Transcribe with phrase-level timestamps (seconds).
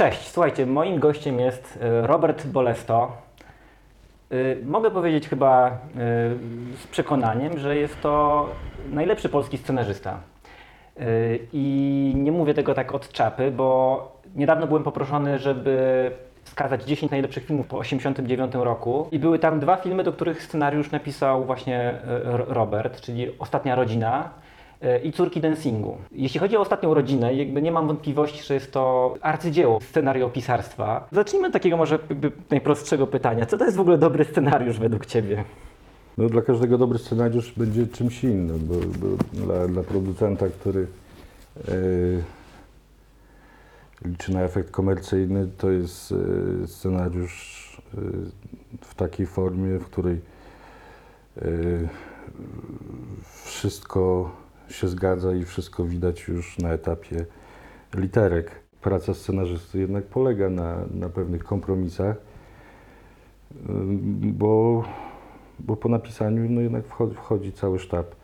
[0.00, 3.12] Cześć, słuchajcie, moim gościem jest e, Robert Bolesto.
[4.32, 5.72] Y, Mogę powiedzieć chyba y,
[6.76, 8.46] z przekonaniem, że jest to
[8.92, 10.20] najlepszy polski scenarzysta.
[11.52, 16.10] I nie mówię tego tak od czapy, bo niedawno byłem poproszony, żeby
[16.44, 19.08] wskazać 10 najlepszych filmów po 1989 roku.
[19.12, 24.30] I były tam dwa filmy, do których scenariusz napisał właśnie Ro- Robert, czyli Ostatnia Rodzina
[24.84, 25.96] y, i Córki Dancingu.
[26.12, 31.08] Jeśli chodzi o Ostatnią Rodzinę, jakby nie mam wątpliwości, że jest to arcydzieło scenariopisarstwa.
[31.12, 31.98] Zacznijmy od takiego może
[32.50, 33.46] najprostszego pytania.
[33.46, 35.44] Co to jest w ogóle dobry scenariusz według Ciebie?
[36.18, 39.06] No, dla każdego dobry scenariusz będzie czymś innym, bo, bo
[39.46, 40.86] dla, dla producenta, który
[41.68, 41.72] e,
[44.04, 48.00] liczy na efekt komercyjny, to jest e, scenariusz e,
[48.80, 50.20] w takiej formie, w której
[51.36, 51.42] e,
[53.44, 54.30] wszystko
[54.68, 57.24] się zgadza i wszystko widać już na etapie
[57.94, 58.50] literek.
[58.82, 62.16] Praca scenarzysty jednak polega na, na pewnych kompromisach,
[64.22, 64.84] bo
[65.58, 68.14] bo po napisaniu no jednak wchodzi, wchodzi cały sztab,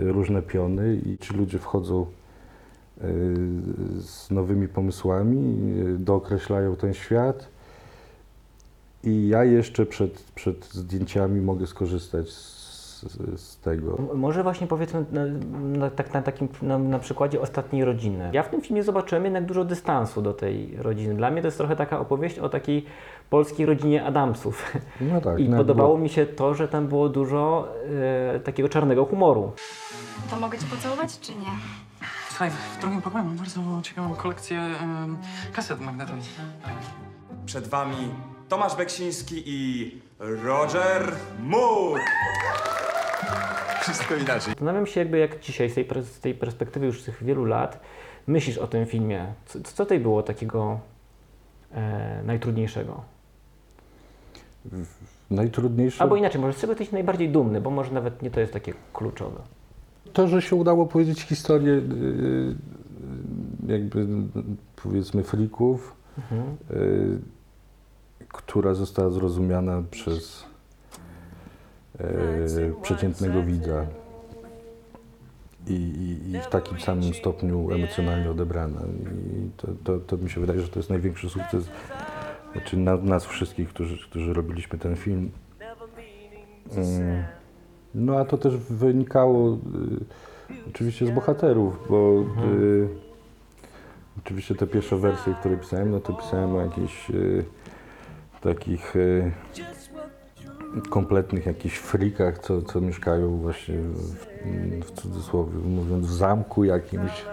[0.00, 2.06] różne piony i ci ludzie wchodzą
[3.98, 7.48] z nowymi pomysłami, y, dookreślają ten świat
[9.04, 12.62] i ja jeszcze przed, przed zdjęciami mogę skorzystać z,
[13.36, 13.98] z tego.
[14.14, 15.24] Może właśnie powiedzmy na,
[15.78, 18.30] na, tak, na takim na, na przykładzie ostatniej rodziny.
[18.32, 21.14] Ja w tym filmie zobaczyłem jednak dużo dystansu do tej rodziny.
[21.14, 22.84] Dla mnie to jest trochę taka opowieść o takiej
[23.30, 24.72] polskiej rodzinie Adamsów.
[25.00, 27.68] No tak, I podobało bo- mi się to, że tam było dużo
[28.34, 29.52] e, takiego czarnego humoru.
[30.30, 31.52] To mogę cię pocałować, czy nie?
[32.32, 35.18] Słuchaj, w drugim pokoju mam bardzo ciekawą kolekcję em,
[35.52, 36.24] kaset magnetowych.
[37.46, 37.96] Przed wami
[38.48, 42.02] Tomasz Beksiński i Roger Moore.
[43.80, 44.40] Wszystko inaczej.
[44.52, 47.80] Zastanawiam się jakby jak dzisiaj z tej, pers- z tej perspektywy już tych wielu lat
[48.26, 49.32] myślisz o tym filmie.
[49.46, 50.80] Co, co tutaj było takiego
[51.74, 53.02] e, najtrudniejszego?
[55.30, 58.52] Najtrudniejsze Albo inaczej, może z czego jesteś najbardziej dumny, bo może nawet nie to jest
[58.52, 59.40] takie kluczowe.
[60.12, 62.54] To, że się udało powiedzieć historię y,
[63.66, 64.06] jakby y,
[64.76, 66.56] powiedzmy frików, Mhm.
[66.70, 67.18] y,
[68.28, 70.44] która została zrozumiana przez
[72.00, 73.86] y, przeciętnego widza
[75.66, 78.80] i, i, i w takim samym stopniu emocjonalnie odebrana.
[78.80, 81.64] I to, to, to mi się wydaje, że to jest największy sukces
[82.52, 85.30] znaczy na, nas wszystkich, którzy, którzy robiliśmy ten film.
[86.76, 87.24] Mm.
[87.94, 89.58] No a to też wynikało y,
[90.68, 92.88] oczywiście z bohaterów, bo y,
[94.18, 97.44] oczywiście te pierwsze wersje, które pisałem, no to pisałem o jakichś y,
[98.40, 99.32] takich y,
[100.90, 104.16] kompletnych jakichś frikach, co, co mieszkają właśnie w,
[104.84, 107.24] w cudzysłowie mówiąc w zamku jakimś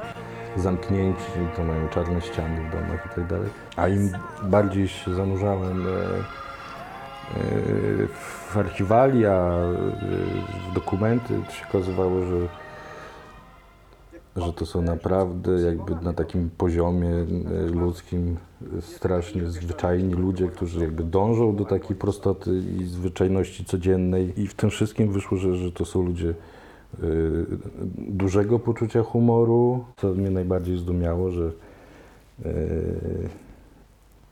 [0.58, 3.50] zamknięci, to mają czarne ściany w domach i tak dalej.
[3.75, 4.09] A im
[4.44, 6.24] bardziej się zanurzałem e, e,
[8.50, 9.56] w archiwalia,
[10.69, 12.47] w dokumenty, to się okazywało, że,
[14.35, 17.25] że to są naprawdę jakby na takim poziomie e,
[17.68, 18.38] ludzkim
[18.81, 24.69] strasznie zwyczajni ludzie, którzy jakby dążą do takiej prostoty i zwyczajności codziennej i w tym
[24.69, 27.06] wszystkim wyszło, że, że to są ludzie e,
[27.97, 31.51] dużego poczucia humoru, co mnie najbardziej zdumiało, że,
[32.45, 32.51] e,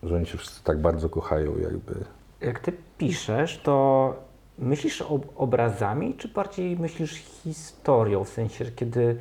[0.03, 1.93] że oni się wszyscy tak bardzo kochają jakby.
[2.41, 4.13] Jak ty piszesz, to
[4.59, 8.23] myślisz ob- obrazami, czy bardziej myślisz historią?
[8.23, 9.17] W sensie, kiedy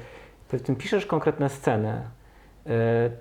[0.50, 2.00] powiedzmy piszesz konkretne sceny,
[2.66, 2.70] y,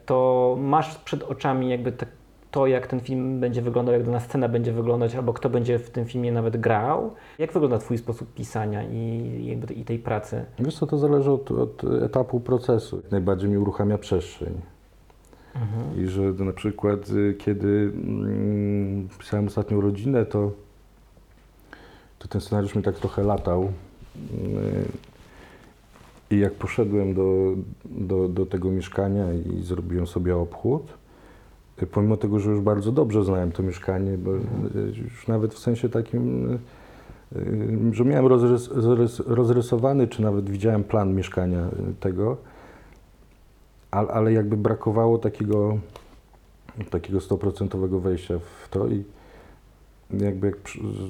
[0.06, 2.06] to masz przed oczami jakby te,
[2.52, 5.90] to, jak ten film będzie wyglądał, jak dana scena będzie wyglądać, albo kto będzie w
[5.90, 7.14] tym filmie nawet grał.
[7.40, 10.46] Jak wygląda twój sposób pisania i, i tej pracy?
[10.60, 13.02] Wiesz co, to zależy od, od etapu procesu.
[13.12, 14.62] Najbardziej mi uruchamia przestrzeń.
[15.98, 20.52] I że na przykład y, kiedy mm, pisałem ostatnią rodzinę, to,
[22.20, 23.64] to ten scenariusz mi tak trochę latał.
[23.64, 23.70] Y,
[26.32, 27.54] I jak poszedłem do,
[27.86, 30.94] do, do tego mieszkania i zrobiłem sobie obchód,
[31.84, 34.32] y, pomimo tego, że już bardzo dobrze znałem to mieszkanie, bo
[35.04, 36.58] już nawet w sensie takim,
[37.92, 41.68] że miałem rozrys, rozrys, rozrysowany, czy nawet widziałem plan mieszkania
[42.00, 42.38] tego,
[43.96, 45.78] ale, ale jakby brakowało takiego,
[46.90, 49.04] takiego stoprocentowego wejścia w to i
[50.20, 50.58] jakby jak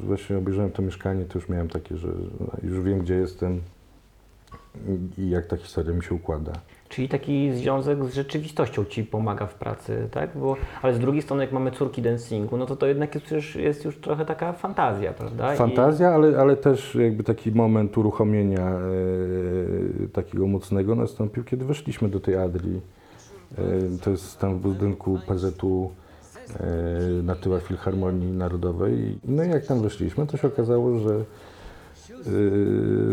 [0.03, 2.07] właśnie obejrzałem to mieszkanie, to już miałem takie, że
[2.63, 3.61] już wiem, gdzie jestem
[5.17, 6.53] i jak ta historia mi się układa.
[6.89, 10.37] Czyli taki związek z rzeczywistością ci pomaga w pracy, tak?
[10.37, 13.55] Bo, ale z drugiej strony, jak mamy córki dancingu, no to to jednak jest już,
[13.55, 15.53] jest już trochę taka fantazja, prawda?
[15.53, 22.09] I- Fantazja, ale, ale też jakby taki moment uruchomienia e, takiego mocnego nastąpił, kiedy weszliśmy
[22.09, 22.81] do tej Adrii.
[23.57, 23.61] E,
[24.03, 25.91] to jest tam w budynku PZU
[26.59, 26.63] e,
[27.23, 29.17] na tyłach Filharmonii Narodowej.
[29.23, 31.23] No i jak tam weszliśmy, to się okazało, że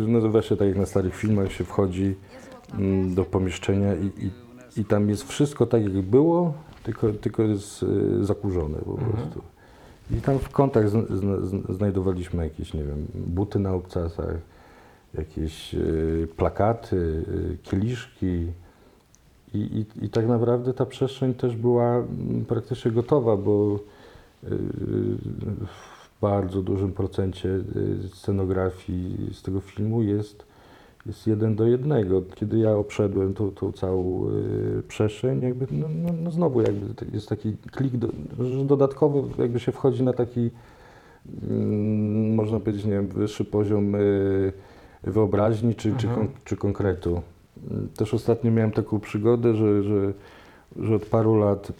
[0.08, 2.14] no właśnie tak jak na starych filmach się wchodzi
[3.14, 4.30] do pomieszczenia i, i,
[4.80, 7.82] i tam jest wszystko tak jak było, tylko, tylko jest
[8.20, 9.42] e, zakurzone po prostu.
[10.10, 14.36] I tam w kątach zna, zna, zna- znajdowaliśmy jakieś, nie wiem, buty na obcasach,
[15.14, 18.46] jakieś y, plakaty, y, kieliszki.
[19.54, 23.78] I, i, I tak naprawdę ta przestrzeń też była mm, praktycznie gotowa, bo
[24.44, 24.48] y,
[25.66, 30.44] w bardzo dużym procencie y, scenografii z tego filmu jest,
[31.06, 32.22] jest jeden do jednego.
[32.34, 37.28] Kiedy ja obszedłem tą, tą całą y, przestrzeń, jakby, no, no, no znowu jakby jest
[37.28, 38.08] taki klik, do,
[38.40, 40.50] że dodatkowo jakby się wchodzi na taki,
[41.50, 44.52] mm, można powiedzieć, nie wiem, wyższy poziom y,
[45.04, 47.22] wyobraźni czy, czy, kon, czy konkretu.
[47.70, 50.12] Mm, Też ostatnio miałem taką przygodę, że, że,
[50.80, 51.72] że od paru lat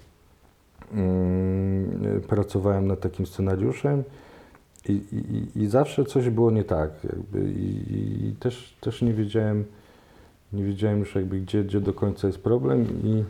[0.92, 4.02] mm, pracowałem nad takim scenariuszem
[4.88, 6.90] i, i, i zawsze coś było nie tak.
[7.04, 9.64] Jakby, i, i też, też nie wiedziałem,
[10.52, 13.24] nie wiedziałem już jakby gdzie, gdzie do końca jest problem i,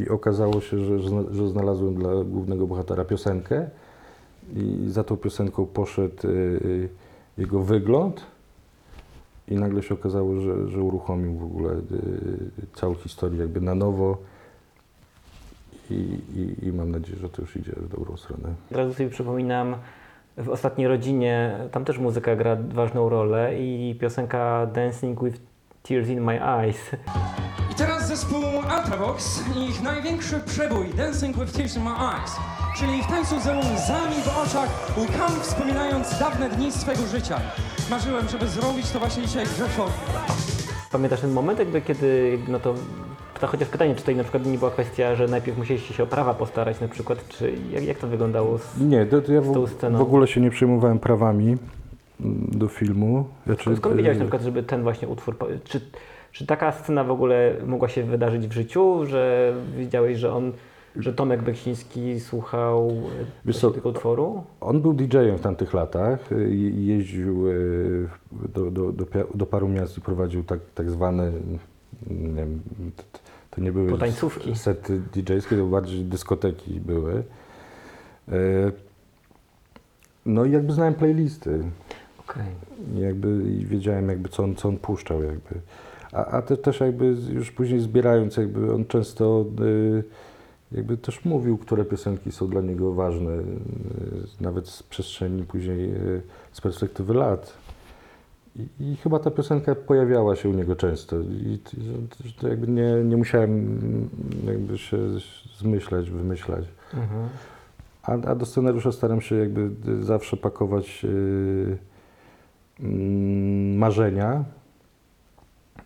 [0.00, 3.70] i okazało się, że, że zna- że znalazłem dla głównego bohatera piosenkę
[4.56, 6.88] i za tą piosenką poszedł y, y,
[7.38, 8.20] jego wygląd
[9.48, 11.80] i nagle się okazało, że, że uruchomił w ogóle y,
[12.74, 14.18] całą historię jakby na nowo
[15.90, 15.94] i,
[16.36, 18.54] i, i mam nadzieję, że to już idzie w dobrą stronę.
[18.88, 19.74] Od sobie przypominam,
[20.38, 25.40] w ostatniej rodzinie, tam też muzyka gra ważną rolę i piosenka Dancing with
[25.82, 26.76] Tears in My Eyes.
[27.72, 32.36] I teraz zespół Ultravox i ich największy przebój Dancing with Tears in My Eyes.
[32.76, 37.40] Czyli w tańcu ze łzami w oczach łkam wspominając dawne dni swego życia.
[37.90, 39.92] Marzyłem, żeby zrobić to właśnie dzisiaj w Rzeszowie.
[40.92, 42.74] Pamiętasz ten moment, jakby kiedy, no to,
[43.40, 46.06] to chociaż pytanie, czy to na przykład nie była kwestia, że najpierw musieliście się o
[46.06, 48.58] prawa postarać na przykład, czy jak, jak to wyglądało?
[48.58, 49.98] Z, Nie, to, to ja z tą w, sceną?
[49.98, 51.46] w ogóle się nie przejmowałem prawami
[52.20, 53.24] mm, do filmu.
[53.46, 55.80] Znaczy, Skąd wiedziałeś na y, przykład, żeby ten właśnie utwór, po- czy,
[56.32, 60.52] czy taka scena w ogóle mogła się wydarzyć w życiu, że wiedziałeś, że on,
[60.96, 64.42] że Tomek Beksiński słuchał e, Wiesz właśnie co, tego utworu?
[64.60, 68.08] On był DJ-em w tamtych latach y, jeździł y,
[68.54, 71.32] do, do, do, pia- do paru miast i prowadził tak, tak zwane,
[72.10, 72.60] nie wiem,
[72.96, 73.18] t-
[73.58, 74.56] to nie były Potańcówki.
[74.56, 77.22] sety DJ-skie, to bardziej dyskoteki były.
[78.28, 78.72] Y,
[80.26, 81.60] No i jakby znałem playlisty.
[82.96, 85.54] I jakby i wiedziałem jakby co on, co on puszczał jakby.
[86.12, 90.04] A, a te, też jakby już później zbierając jakby on często y,
[90.72, 93.44] jakby też mówił, które piosenki są dla niego ważne, y,
[94.40, 95.90] nawet z przestrzeni później
[96.52, 97.52] z perspektywy lat.
[98.58, 101.58] I, I chyba ta piosenka pojawiała się u niego często i
[102.38, 103.80] to jakby nie, nie musiałem
[104.46, 104.98] jakby się
[105.58, 106.64] zmyślać, wymyślać.
[106.94, 107.28] Mhm.
[108.02, 109.70] A, a do scenariusza staram się jakby
[110.04, 111.78] zawsze pakować y,
[112.80, 114.44] mm, marzenia.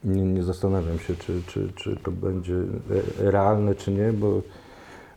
[0.05, 2.55] Nie, nie zastanawiam się, czy, czy, czy to będzie
[3.19, 4.43] realne, czy nie, bo,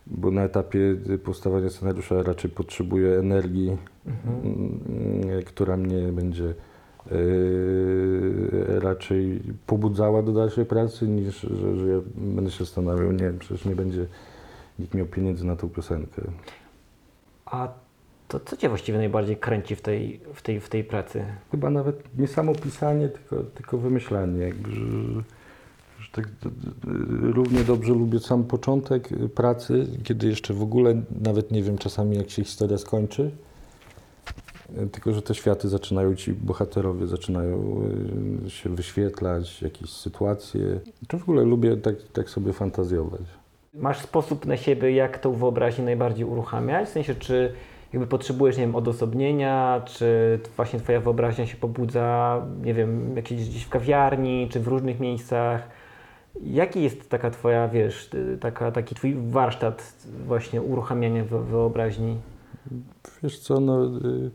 [0.07, 6.53] bo na etapie powstawania scenariusza raczej potrzebuję energii, mm, która mnie będzie
[7.11, 13.65] y, raczej pobudzała do dalszej pracy, niż że, że ja będę się zastanawiał, nie przecież
[13.65, 14.05] nie będzie
[14.79, 16.21] nikt miał pieniędzy na tą piosenkę.
[17.45, 17.67] A
[18.27, 21.25] to co Cię właściwie najbardziej kręci w tej, w tej, w tej pracy?
[21.51, 24.39] Chyba nawet nie samo pisanie, tylko, tylko wymyślanie.
[24.39, 24.85] Jakby, że,
[25.99, 26.27] że tak
[27.21, 32.29] równie dobrze lubię sam początek pracy, kiedy jeszcze w ogóle nawet nie wiem czasami jak
[32.29, 33.31] się historia skończy.
[34.91, 37.81] Tylko, że te światy zaczynają ci, bohaterowie zaczynają
[38.45, 40.79] y, się wyświetlać, jakieś sytuacje.
[41.07, 43.21] Czy w ogóle lubię tak, tak sobie fantazjować.
[43.73, 46.89] Masz sposób na siebie, jak tą wyobraźnię najbardziej uruchamiać?
[46.89, 47.53] W sensie, czy
[47.93, 53.63] jakby potrzebujesz, nie wiem, odosobnienia, czy właśnie Twoja wyobraźnia się pobudza, nie wiem, jakieś gdzieś
[53.63, 55.69] w kawiarni, czy w różnych miejscach?
[56.43, 59.93] Jaki jest taka Twoja, wiesz, taka, taki Twój warsztat
[60.27, 62.17] właśnie uruchamiania wy- wyobraźni?
[63.23, 63.85] Wiesz co, no...
[63.85, 64.31] y,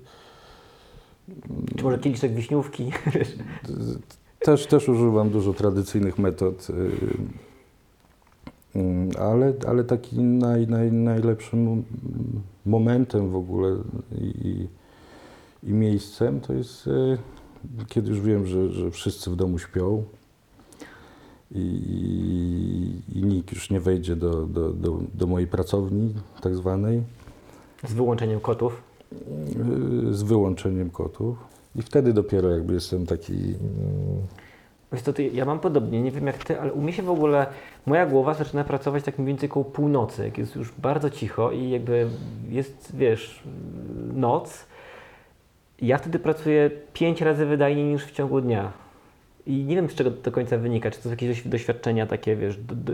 [1.76, 2.92] Czy może kieliszek wiśniówki?
[4.40, 6.72] Też, też używam dużo tradycyjnych metod, y,
[8.78, 11.84] y, ale, ale taki naj, naj, najlepszym
[12.66, 13.76] momentem w ogóle
[14.20, 14.68] i, i,
[15.70, 17.18] i miejscem to jest, y,
[17.88, 20.04] kiedy już wiem, że, że wszyscy w domu śpią
[21.54, 27.02] i, i nikt już nie wejdzie do, do, do, do mojej pracowni tak zwanej
[27.88, 28.89] Z wyłączeniem kotów.
[30.10, 31.38] Z wyłączeniem kotów.
[31.76, 34.26] I wtedy dopiero jakby jestem taki mm,
[34.92, 35.02] Wiesz
[35.32, 37.46] ja mam podobnie, nie wiem jak ty, ale u mnie się w ogóle,
[37.86, 41.70] moja głowa zaczyna pracować tak mniej więcej koło północy, jak jest już bardzo cicho i
[41.70, 42.08] jakby
[42.48, 43.42] jest, wiesz,
[44.14, 44.66] noc.
[45.82, 48.72] Ja wtedy pracuję pięć razy wydajniej niż w ciągu dnia.
[49.46, 50.90] I nie wiem, z czego to do końca wynika.
[50.90, 52.92] Czy to są jakieś doś- doświadczenia takie, wiesz, do, do,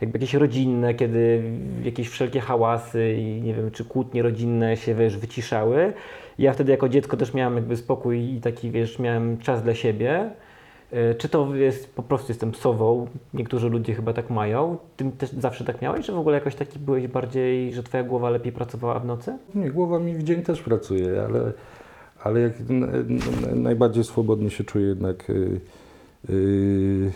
[0.00, 1.42] jakby jakieś rodzinne, kiedy
[1.84, 5.92] jakieś wszelkie hałasy i nie wiem, czy kłótnie rodzinne się, wiesz, wyciszały.
[6.38, 10.30] Ja wtedy jako dziecko też miałem jakby spokój i taki, wiesz, miałem czas dla siebie.
[10.92, 13.06] E, Czy to jest po prostu jestem sową?
[13.34, 14.76] Niektórzy ludzie chyba tak mają.
[14.96, 18.30] Ty też zawsze tak miałeś, że w ogóle jakoś taki byłeś bardziej, że twoja głowa
[18.30, 19.38] lepiej pracowała w nocy?
[19.54, 21.52] Nie, głowa mi w dzień też pracuje, ale,
[22.22, 22.52] ale jak
[23.54, 25.60] najbardziej swobodnie się czuję jednak y,
[26.24, 27.10] w-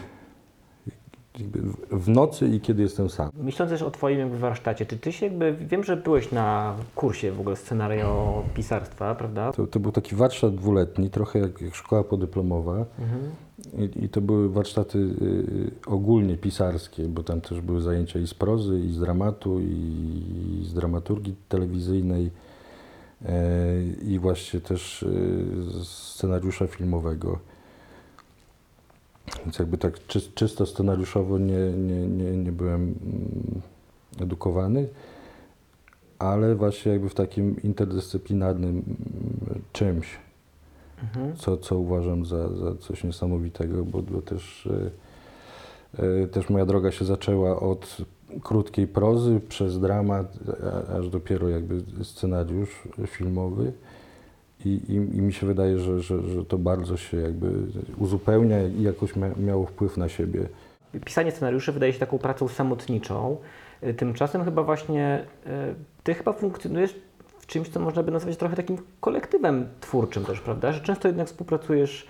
[1.90, 3.30] w nocy i kiedy jestem sam.
[3.34, 7.32] Myśląc też o twoim jakby warsztacie, czy ty się jakby, wiem, że byłeś na kursie
[7.32, 9.52] w ogóle scenariopisarstwa, prawda?
[9.52, 12.84] To, to był taki warsztat dwuletni, trochę jak, jak szkoła podyplomowa.
[13.78, 18.34] I, I to były warsztaty y, ogólnie pisarskie, bo tam też były zajęcia i z
[18.34, 22.30] prozy, i z dramatu, i, z dramaturgii telewizyjnej,
[23.24, 25.06] e, i właśnie też y,
[25.84, 27.38] z scenariusza filmowego.
[29.44, 33.60] Więc jakby tak czy, czysto scenariuszowo nie, nie, nie, nie byłem mm,
[34.20, 34.88] edukowany,
[36.18, 40.18] ale właśnie jakby w takim interdyscyplinarnym mm, czymś
[41.02, 41.36] Mhm.
[41.36, 44.68] co, co uważam za, za coś niesamowitego, bo, bo też,
[45.98, 47.96] e, e, też moja droga się zaczęła od
[48.42, 50.38] krótkiej prozy przez dramat,
[50.98, 53.72] aż dopiero jakby scenariusz filmowy.
[54.64, 57.52] I, i, I mi się wydaje, że, że, że to bardzo się jakby
[57.98, 60.48] uzupełnia i jakoś mia, miało wpływ na siebie.
[61.04, 63.36] Pisanie scenariuszy wydaje się taką pracą samotniczą.
[63.82, 65.50] Y, Tymczasem chyba właśnie y,
[66.02, 66.96] ty chyba funkcjonujesz
[67.38, 70.72] w czymś, co można by nazwać trochę takim kolektywem twórczym też, prawda?
[70.72, 72.06] Że często jednak współpracujesz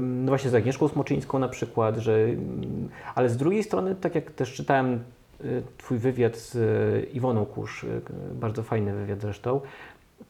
[0.00, 4.30] no właśnie z Agnieszką Smoczyńską na przykład, że, mm, ale z drugiej strony, tak jak
[4.30, 5.00] też czytałem
[5.44, 7.86] y, twój wywiad z Iwoną Kusz,
[8.34, 9.60] bardzo fajny wywiad zresztą,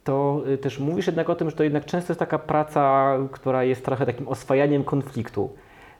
[0.05, 3.65] to y, też mówisz jednak o tym, że to jednak często jest taka praca, która
[3.65, 5.51] jest trochę takim oswajaniem konfliktu.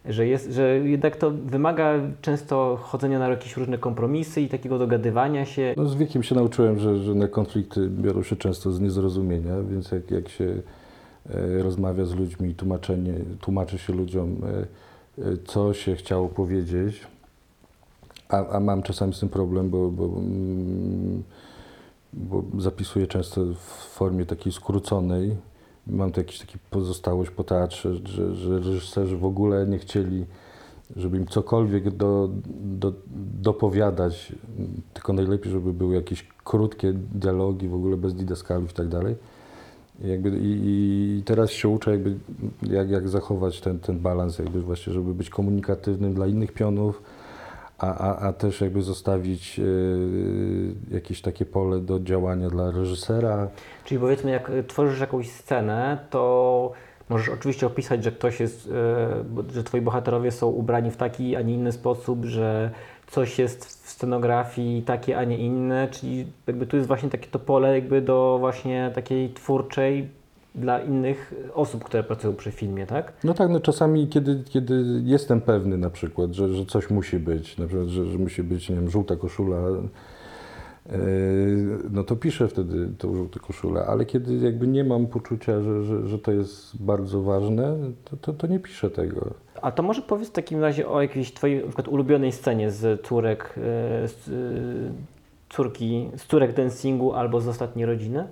[0.05, 5.45] Że, jest, że jednak to wymaga często chodzenia na jakieś różne kompromisy i takiego dogadywania
[5.45, 5.75] się.
[5.77, 9.93] No, z wiekiem się nauczyłem, że, że na konflikty biorą się często z niezrozumienia, więc
[9.93, 10.45] jak, jak się
[11.31, 17.07] e, rozmawia z ludźmi i tłumaczenie, tłumaczy się ludziom, e, e, co się chciało powiedzieć,
[18.29, 21.23] a, a mam czasami z tym problem, bo, bo, mm,
[22.13, 25.37] bo zapisuję często w formie takiej skróconej.
[25.87, 30.27] Mam tu jakiś taki pozostałość po teatrze, że, że reżyserzy w ogóle nie chcieli,
[30.97, 32.29] żeby im cokolwiek do,
[32.61, 32.93] do,
[33.43, 34.33] dopowiadać,
[34.95, 39.17] tylko najlepiej, żeby były jakieś krótkie dialogi, w ogóle bez didaskalów i tak dalej.
[40.05, 40.61] Jakby, i,
[41.19, 42.17] I teraz się uczę, jakby,
[42.63, 47.03] jak, jak zachować ten, ten balans, jakby właśnie, żeby być komunikatywnym dla innych pionów,
[47.83, 53.49] a, a, a też jakby zostawić e, jakieś takie pole do działania dla reżysera.
[53.85, 56.73] Czyli powiedzmy, jak y, tworzysz jakąś scenę, to
[57.09, 61.43] możesz oczywiście opisać, że ktoś jest, y, że twoi bohaterowie są ubrani w taki, a
[61.43, 62.71] nie inny sposób, że
[63.07, 67.39] coś jest w scenografii takie, a nie inne, czyli jakby tu jest właśnie takie to
[67.39, 70.09] pole jakby do właśnie takiej twórczej
[70.55, 73.13] dla innych osób, które pracują przy filmie, tak?
[73.25, 77.59] No tak, no czasami kiedy, kiedy jestem pewny na przykład, że, że coś musi być,
[77.59, 79.57] na przykład, że, że musi być, nie wiem, żółta koszula,
[80.87, 80.97] yy,
[81.91, 86.09] no to piszę wtedy tą żółtą koszulę, ale kiedy jakby nie mam poczucia, że, że,
[86.09, 89.35] że to jest bardzo ważne, to, to, to nie piszę tego.
[89.63, 93.07] A to może powiedz w takim razie o jakiejś twojej na przykład ulubionej scenie z
[93.07, 94.33] córek, e, z, e,
[95.51, 98.29] córki, z córek dancingu albo z ostatniej rodziny?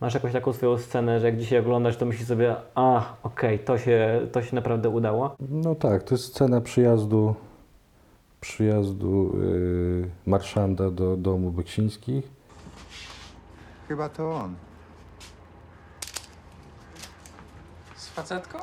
[0.00, 3.78] Masz jakąś taką swoją scenę, że jak dzisiaj oglądasz, to myślisz sobie, a okej, to,
[3.78, 5.36] się, to się naprawdę udało?
[5.50, 7.34] No tak, to jest scena przyjazdu,
[8.40, 12.28] przyjazdu yy, marszanda do domu Beksińskich.
[13.88, 14.54] Chyba to on.
[17.96, 18.58] Z facetką?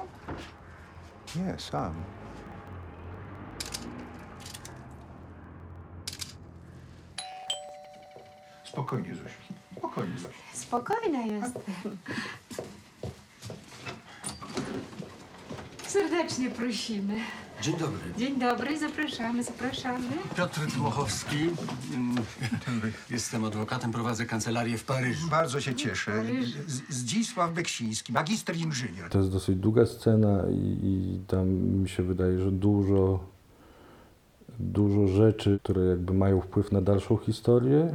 [1.36, 1.94] Nie, sam.
[8.63, 9.67] Spokojnie, Zosiu.
[9.98, 10.16] Spokojnie.
[10.54, 11.98] Spokojna jestem.
[15.88, 17.13] Serdecznie prosimy.
[17.62, 18.00] Dzień dobry.
[18.18, 20.08] Dzień dobry, zapraszamy, zapraszamy.
[20.38, 21.36] Piotr Dmochowski.
[23.10, 25.27] Jestem adwokatem, prowadzę kancelarię w Paryżu.
[25.30, 26.24] Bardzo się cieszę.
[26.68, 29.10] Z- Zdzisław Beksiński, magister inżynier.
[29.10, 33.20] To jest dosyć długa scena i, i tam mi się wydaje, że dużo,
[34.60, 37.92] dużo rzeczy, które jakby mają wpływ na dalszą historię.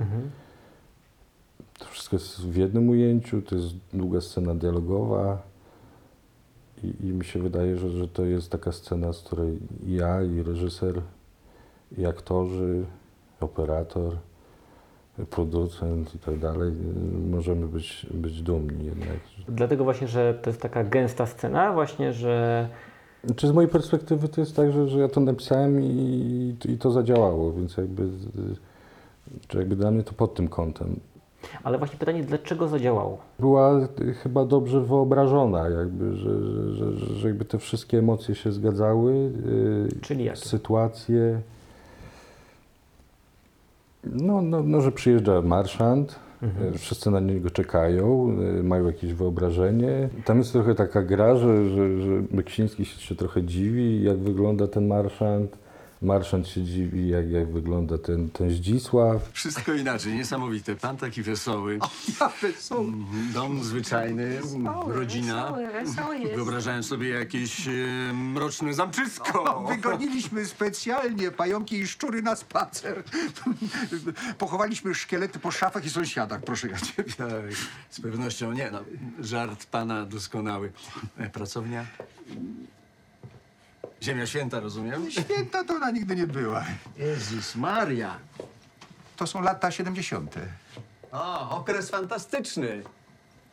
[1.82, 5.42] To wszystko jest w jednym ujęciu, to jest długa scena dialogowa
[6.84, 10.42] i, i mi się wydaje, że, że to jest taka scena, z której ja, i
[10.42, 11.02] reżyser,
[11.98, 12.84] i aktorzy,
[13.40, 14.16] operator,
[15.30, 16.72] producent i tak dalej
[17.30, 19.18] możemy być, być dumni jednak.
[19.48, 22.68] Dlatego właśnie, że to jest taka gęsta scena, właśnie, że
[23.36, 26.90] Czy z mojej perspektywy to jest tak, że, że ja to napisałem i, i to
[26.90, 28.08] zadziałało, więc jakby,
[29.54, 31.00] jakby dla mnie to pod tym kątem.
[31.64, 33.18] Ale właśnie pytanie, dlaczego zadziałało?
[33.38, 36.42] Była y, chyba dobrze wyobrażona, jakby, że,
[36.74, 40.40] że, że, że jakby te wszystkie emocje się zgadzały, y, Czyli jakie?
[40.40, 41.40] sytuacje.
[44.04, 46.74] No, no, no, że przyjeżdża marszant, Mhm.
[46.74, 50.08] y, wszyscy na niego czekają, mają jakieś wyobrażenie.
[50.24, 54.66] Tam jest trochę taka gra, że, że, że Beksiński się, się trochę dziwi, jak wygląda
[54.68, 55.58] ten marszant.
[56.02, 59.30] Marszant się dziwi, jak, jak wygląda ten, ten Zdzisław.
[59.32, 60.76] Wszystko inaczej, niesamowite.
[60.76, 61.78] Pan taki wesoły.
[62.20, 62.84] Ja wesoły.
[62.88, 64.40] Mm, Dom zwyczajny,
[64.86, 65.52] rodzina.
[65.52, 66.34] Wesoły, wesoły jest.
[66.34, 67.72] Wyobrażałem sobie jakieś e,
[68.14, 69.64] mroczne zamczysko.
[69.68, 73.02] Wygoniliśmy specjalnie pająki i szczury na spacer.
[74.38, 77.12] Pochowaliśmy szkielety po szafach i sąsiadach, proszę ja ciebie.
[77.12, 77.28] Tak,
[77.90, 78.70] z pewnością nie.
[78.70, 78.78] No,
[79.20, 80.72] żart pana doskonały.
[81.18, 81.86] E, Pracownia?
[84.02, 85.10] Ziemia Święta, rozumiem?
[85.10, 86.64] Święta to ona nigdy nie była.
[86.98, 88.16] Jezus Maria.
[89.16, 90.34] To są lata 70.
[91.12, 92.82] O, okres fantastyczny.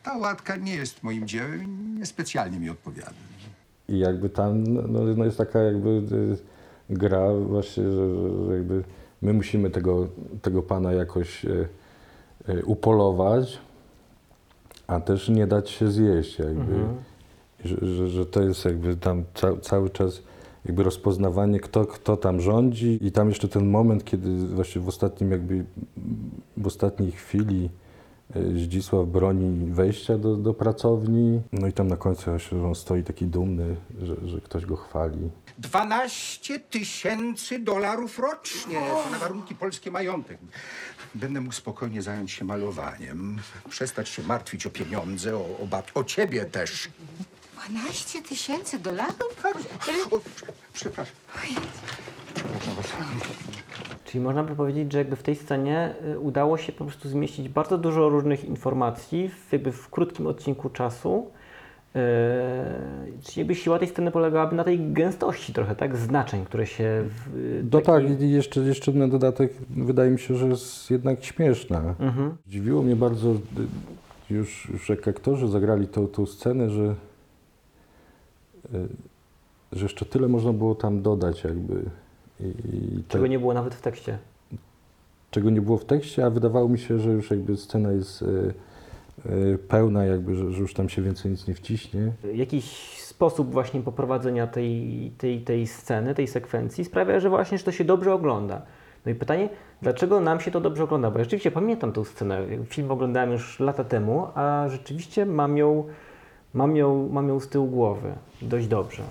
[0.02, 3.12] Ta łatka nie jest moim dziełem, niespecjalnie mi odpowiada.
[3.88, 6.36] I jakby tam no, no jest taka jakby y,
[6.90, 8.84] gra właśnie, że, że, że jakby
[9.22, 10.08] my musimy tego,
[10.42, 11.68] tego pana jakoś y,
[12.48, 13.58] y, upolować,
[14.86, 16.74] a też nie dać się zjeść jakby.
[17.64, 20.22] I Że, że, że to jest jakby tam ca, cały czas
[20.64, 25.30] jakby rozpoznawanie, kto, kto tam rządzi i tam jeszcze ten moment, kiedy właśnie w ostatnim
[25.30, 25.64] jakby,
[26.56, 27.70] w ostatniej chwili
[28.36, 31.40] y, Zdzisław broni wejścia do, do pracowni.
[31.52, 32.30] No i tam na końcu
[32.64, 35.30] on stoi taki dumny, że, że ktoś go chwali.
[35.58, 38.80] 12 tysięcy dolarów rocznie.
[39.10, 40.38] Na warunki polskie majątek.
[41.14, 43.38] Będę mógł spokojnie zająć się malowaniem.
[43.68, 46.88] Przestać się martwić o pieniądze, o, o babci, o ciebie też.
[47.68, 49.44] 12 tysięcy dolarów?
[50.10, 51.14] O, prze- przepraszam.
[54.04, 57.48] Czyli można by powiedzieć, że jakby w tej scenie y, udało się po prostu zmieścić
[57.48, 61.26] bardzo dużo różnych informacji w, jakby w krótkim odcinku czasu.
[61.94, 62.00] Yy,
[63.22, 65.96] czyli jakby siła tej sceny polegałaby na tej gęstości trochę, tak?
[65.96, 67.04] Znaczeń, które się...
[67.08, 70.90] W, y, No taki- tak, i jeszcze, jeszcze na dodatek wydaje mi się, że jest
[70.90, 71.94] jednak śmieszna.
[72.00, 72.36] Mhm.
[72.46, 73.36] Zdziwiło mnie bardzo, y,
[74.34, 76.94] już, już jak aktorzy zagrali tą, tą scenę, że,
[79.72, 81.82] że jeszcze tyle można było tam dodać jakby.
[82.40, 84.18] I, i te- Czego nie było nawet w tekście.
[85.30, 88.54] czego nie było w tekście, a wydawało mi się, że już jakby scena jest y,
[89.26, 92.12] y, pełna, jakby, że, że już tam się więcej nic nie wciśnie.
[92.34, 92.64] Jakiś
[93.00, 97.84] sposób właśnie poprowadzenia tej, tej, tej sceny, tej sekwencji sprawia, że właśnie że to się
[97.84, 98.62] dobrze ogląda.
[99.06, 99.48] No i pytanie,
[99.82, 101.10] dlaczego nam się to dobrze ogląda?
[101.10, 102.40] Bo ja rzeczywiście pamiętam tą scenę.
[102.66, 105.84] Film oglądałem już lata temu, a rzeczywiście mam ją,
[106.54, 109.02] mam ją, mam ją z tyłu głowy dość dobrze.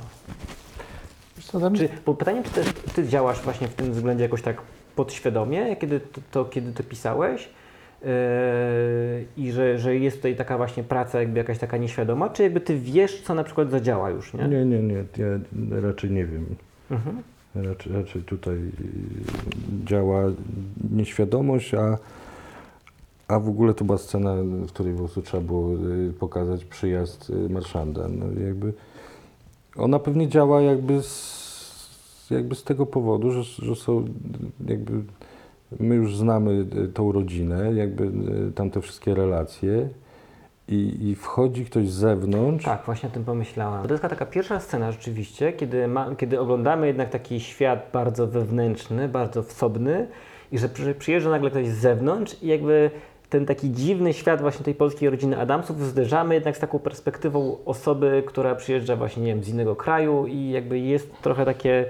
[1.51, 4.61] Tam- Czy, bo pytanie, czy też ty działasz właśnie w tym względzie jakoś tak
[4.95, 7.49] podświadomie, kiedy to, to kiedy to pisałeś?
[8.01, 8.07] Yy,
[9.37, 12.79] I że, że jest tutaj taka właśnie praca jakby jakaś taka nieświadoma, czy jakby ty
[12.79, 14.47] wiesz, co na przykład zadziała już, nie?
[14.47, 15.25] Nie, nie, nie, ja
[15.81, 16.45] raczej nie wiem.
[16.91, 17.23] Mhm.
[17.55, 18.71] Raczej, raczej tutaj y,
[19.85, 20.23] działa
[20.91, 21.97] nieświadomość, a,
[23.29, 27.29] a w ogóle to była scena, w której po prostu trzeba było y, pokazać przyjazd
[27.29, 28.07] y, marszanda.
[28.07, 28.73] No, jakby
[29.77, 34.05] ona pewnie działa jakby z, jakby z tego powodu, że, że są
[34.67, 34.93] jakby
[35.79, 38.03] my już znamy y, tą rodzinę, jakby
[38.49, 39.89] y, tam te wszystkie relacje
[40.67, 42.65] i, i wchodzi ktoś z zewnątrz.
[42.65, 43.87] Tak, właśnie o tym pomyślałam.
[43.87, 49.09] To jest taka pierwsza scena rzeczywiście, kiedy, ma, kiedy oglądamy jednak taki świat bardzo wewnętrzny,
[49.09, 50.07] bardzo wsobny
[50.51, 52.91] i że przy, przyjeżdża nagle ktoś z zewnątrz i jakby
[53.29, 58.23] ten taki dziwny świat właśnie tej polskiej rodziny Adamsów zderzamy jednak z taką perspektywą osoby,
[58.25, 61.85] która przyjeżdża właśnie, nie wiem, z innego kraju i jakby jest trochę takie...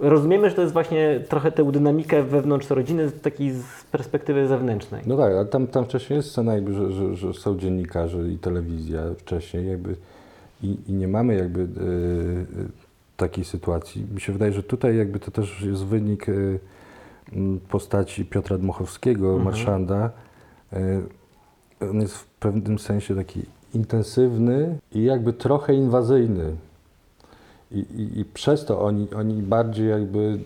[0.00, 5.02] Rozumiemy, że to jest właśnie trochę tę dynamikę wewnątrz rodziny takiej z perspektywy zewnętrznej.
[5.06, 8.38] No tak, ale tam, tam wcześniej jest scena jakby, że, że, że są dziennikarze i
[8.38, 9.96] telewizja wcześniej jakby
[10.62, 11.66] i, i nie mamy jakby, e,
[13.16, 14.06] takiej sytuacji.
[14.14, 16.58] Mi się wydaje, że tutaj jakby to też jest wynik y, m,
[17.68, 20.10] postaci Piotra Dmochowskiego, marszanda.
[20.72, 23.42] Y, On jest w pewnym sensie taki
[23.74, 26.56] intensywny i jakby trochę inwazyjny.
[27.70, 30.38] I, i, i przez to oni, oni bardziej jakby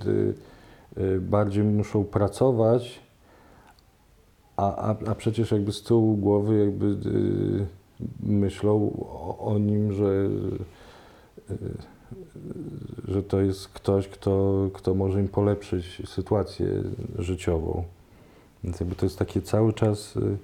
[0.96, 3.00] y, bardziej muszą pracować,
[4.56, 6.96] a, a, a przecież jakby z tyłu głowy jakby
[8.22, 10.28] myślą o, o nim, że,
[11.50, 11.58] y,
[13.08, 16.66] że to jest ktoś, kto, kto może im polepszyć sytuację
[17.18, 17.84] życiową.
[18.64, 20.16] Więc jakby to jest takie cały czas...
[20.16, 20.36] y,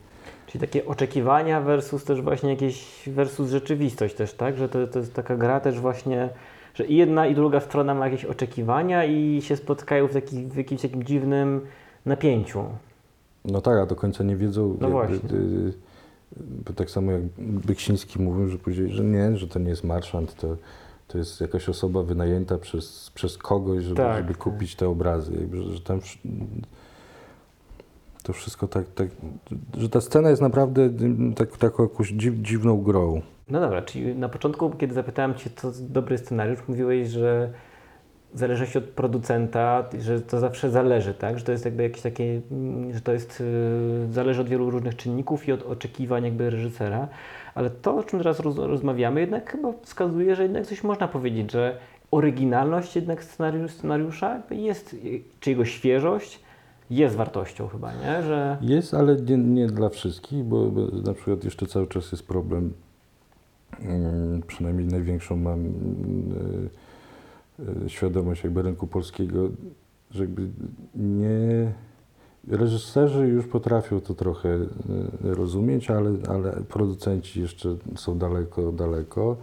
[0.46, 4.57] Czyli takie oczekiwania versus też właśnie jakieś versus rzeczywistość też, tak?
[4.57, 6.29] Że to, to jest taka gra też właśnie,
[6.74, 10.57] że i jedna i druga strona ma jakieś oczekiwania i się spotkają w, taki, w
[10.57, 11.61] jakimś takim dziwnym
[12.07, 12.64] napięciu.
[13.44, 14.77] No tak, a do końca nie wiedzą.
[14.81, 15.16] No właśnie.
[15.16, 15.72] y,
[16.37, 20.35] bo tak samo jak Beksiński mówił, że później, że nie, że to nie jest marszant,
[20.35, 20.57] to,
[21.09, 24.42] to jest jakaś osoba wynajęta przez, przez kogoś, żeby, Tak, żeby tak.
[24.42, 25.33] kupić te obrazy.
[25.35, 26.01] Jakby, że, że tam
[28.23, 29.09] to wszystko tak, tak,
[29.79, 30.90] że ta scena jest naprawdę y,
[31.37, 33.23] tak, taką jakąś dziw, dziwną grą.
[33.51, 37.53] No dobra, czyli na początku, kiedy zapytałem Cię, co to dobry scenariusz, mówiłeś, że
[38.35, 41.38] zależy się od producenta, że to zawsze zależy, tak?
[41.38, 44.97] Że to jest jakby jakieś takie, mm, że to jest, yy, zależy od wielu różnych
[44.97, 47.09] czynników i od oczekiwań jakby reżysera,
[47.59, 51.53] ale to, o czym teraz roz, rozmawiamy, jednak chyba wskazuje, że jednak coś można powiedzieć,
[51.53, 51.79] że
[52.11, 54.97] oryginalność jednak scenariusz, scenariusza jest,
[55.40, 56.40] czy jego świeżość
[56.90, 58.23] jest wartością chyba, nie?
[58.23, 58.57] Że...
[58.61, 60.71] Jest, ale nie, nie dla wszystkich, bo,
[61.05, 62.73] na przykład jeszcze cały czas jest problem,
[63.81, 66.71] mm, przynajmniej największą mam mm,
[67.59, 69.49] y, y, świadomość jakby rynku polskiego,
[70.11, 70.49] że jakby
[70.94, 71.73] nie...
[72.51, 74.69] Reżyserzy już potrafią to trochę y,
[75.23, 79.37] rozumieć, ale, ale producenci jeszcze są daleko, daleko.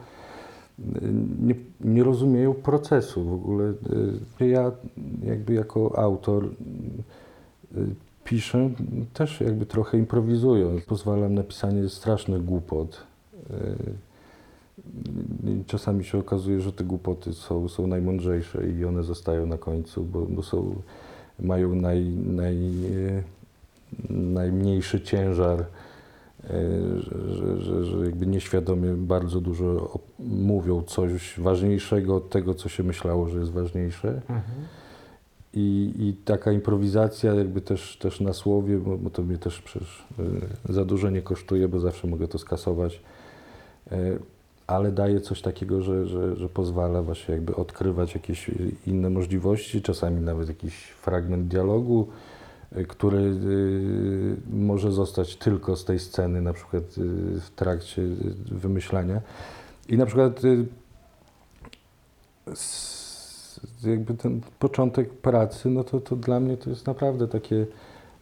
[1.41, 3.73] Nie, nie rozumieją procesu w ogóle.
[4.41, 4.71] Y, Ja
[5.23, 6.49] jakby jako autor y,
[8.23, 8.69] piszę
[9.13, 10.83] też jakby trochę improwizując.
[10.83, 13.03] Pozwalam na pisanie strasznych głupot.
[15.67, 20.21] Czasami się okazuje, że te głupoty są, są najmądrzejsze i one zostają na końcu, bo,
[20.21, 20.75] bo są,
[21.39, 22.57] mają naj, naj,
[24.09, 25.65] najmniejszy ciężar,
[26.43, 32.83] yy, że, że, że, jakby nieświadomie bardzo dużo mówią coś ważniejszego od tego, co się
[32.83, 34.21] myślało, że jest ważniejsze.
[35.57, 40.05] I, I taka improwizacja jakby też, też na słowie, bo, bo to mnie też przecież
[40.69, 43.01] y, za dużo nie kosztuje, bo zawsze mogę to skasować,
[43.91, 44.19] y,
[44.67, 48.51] ale daje coś takiego, że, że, że pozwala właśnie jakby odkrywać jakieś
[48.87, 52.07] inne możliwości, czasami nawet jakiś fragment dialogu,
[52.77, 58.01] y, który y, może zostać tylko z tej sceny, na przykład y, w trakcie
[58.51, 59.21] wymyślania.
[59.89, 60.41] I na przykład
[63.83, 67.65] jakby ten początek pracy, no to, to dla mnie to jest naprawdę takie,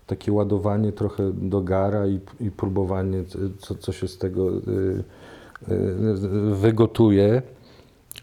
[0.07, 3.23] takie ładowanie trochę do gara i, i próbowanie,
[3.59, 4.51] co, co się z tego
[5.71, 7.41] y, wygotuje.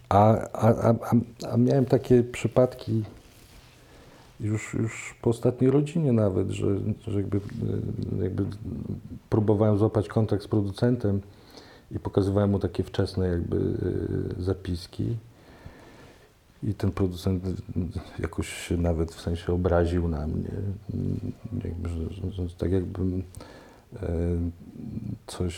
[0.09, 3.05] A, a, a, a- a miałem takie przypadki
[4.41, 6.67] już, już po ostatniej rodzinie nawet, że,
[7.09, 8.45] że jakby, y, jakby
[9.31, 11.21] próbowałem złapać kontakt z producentem
[11.93, 13.57] i pokazywałem mu takie wczesne jakby
[14.39, 15.17] y, zapiski.
[16.63, 17.45] I ten producent
[18.19, 20.51] jakoś się nawet w sensie obraził na mnie.
[21.65, 23.23] Jakby, że, że, że tak jakbym
[23.97, 24.09] e,
[25.27, 25.57] coś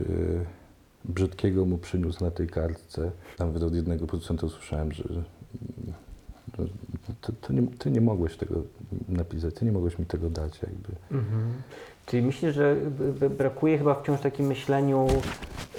[0.00, 0.04] e,
[1.08, 3.10] brzydkiego mu przyniósł na tej kartce.
[3.38, 5.04] Nawet od jednego producenta usłyszałem, że,
[7.20, 8.54] ty, ty, nie, ty nie mogłeś tego
[9.08, 10.62] napisać, ty nie mogłeś mi tego dać.
[10.62, 10.92] Jakby.
[11.10, 11.52] Mhm.
[12.06, 12.76] Czyli myślisz, że
[13.38, 15.06] brakuje chyba wciąż takim myśleniu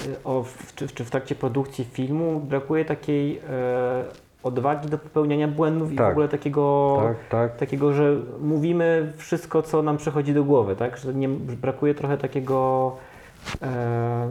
[0.08, 4.04] y, o, w, czy, czy w trakcie produkcji filmu, brakuje takiej e,
[4.44, 6.12] odwagi do popełniania błędów i w Tak.
[6.12, 6.98] ogóle takiego,
[7.30, 7.58] tak.
[7.58, 10.98] takiego, że mówimy wszystko, co nam przychodzi do głowy, tak?
[10.98, 12.96] Że nie, brakuje trochę takiego
[13.62, 14.30] e,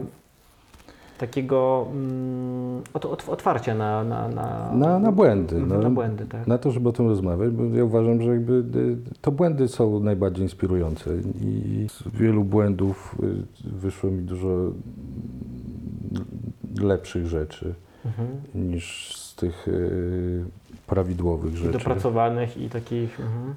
[1.19, 5.55] takiego mm, ot, ot, otwarcia na, na, na, Na, na błędy.
[5.55, 5.89] Mhm, no.
[5.89, 6.47] na błędy, tak.
[6.47, 9.99] Na to, żeby o tym rozmawiać, bo ja uważam, że jakby y, to błędy są
[9.99, 11.09] najbardziej inspirujące
[11.41, 13.15] i z wielu błędów
[13.65, 14.47] y, wyszło mi dużo
[16.81, 17.73] lepszych rzeczy
[18.05, 18.27] Mhm.
[18.55, 20.43] niż z tych y,
[20.87, 21.71] prawidłowych rzeczy.
[21.71, 23.19] dopracowanych i takich...
[23.19, 23.55] Mhm.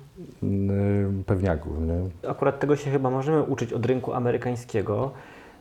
[1.27, 2.29] Pewniaków, nie?
[2.31, 5.11] Akurat tego się chyba możemy uczyć od rynku amerykańskiego,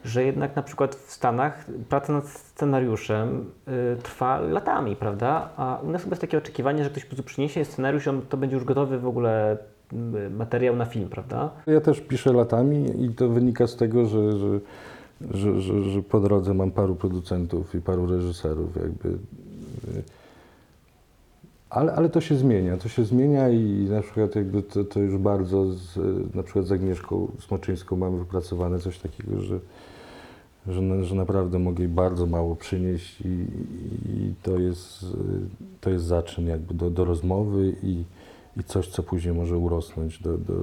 [0.04, 5.50] że jednak na przykład w Stanach praca nad scenariuszem y, trwa latami, prawda?
[5.58, 8.38] A u nas chyba jest takie oczekiwanie, że ktoś po prostu przyniesie scenariusz, on to
[8.38, 9.58] będzie już gotowy w ogóle
[9.94, 11.50] y, materiał na film, prawda?
[11.68, 14.60] Ja też piszę latami i to wynika z tego, że, że,
[15.32, 18.76] że, że, że po drodze mam paru producentów i paru reżyserów.
[18.76, 19.10] Jakby.
[19.10, 20.04] y,
[21.70, 25.18] Ale, ale to się zmienia, to się zmienia i na przykład jakby to, to już
[25.18, 25.98] bardzo z,
[26.36, 29.60] na przykład z Agnieszką Smoczyńską mamy wypracowane coś takiego, że,
[30.68, 33.46] że, że naprawdę mogę jej bardzo mało przynieść i,
[34.06, 35.08] i to, jest, y,
[35.82, 38.04] to jest zaczyn jakby do, do rozmowy i,
[38.58, 40.54] i coś, co później może urosnąć do, do,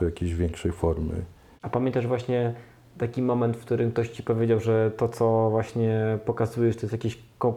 [0.00, 1.14] do jakiejś większej formy.
[1.62, 2.54] A pamiętasz właśnie
[2.98, 7.04] taki moment, w którym ktoś ci powiedział, że to, co właśnie pokazujesz, to jest,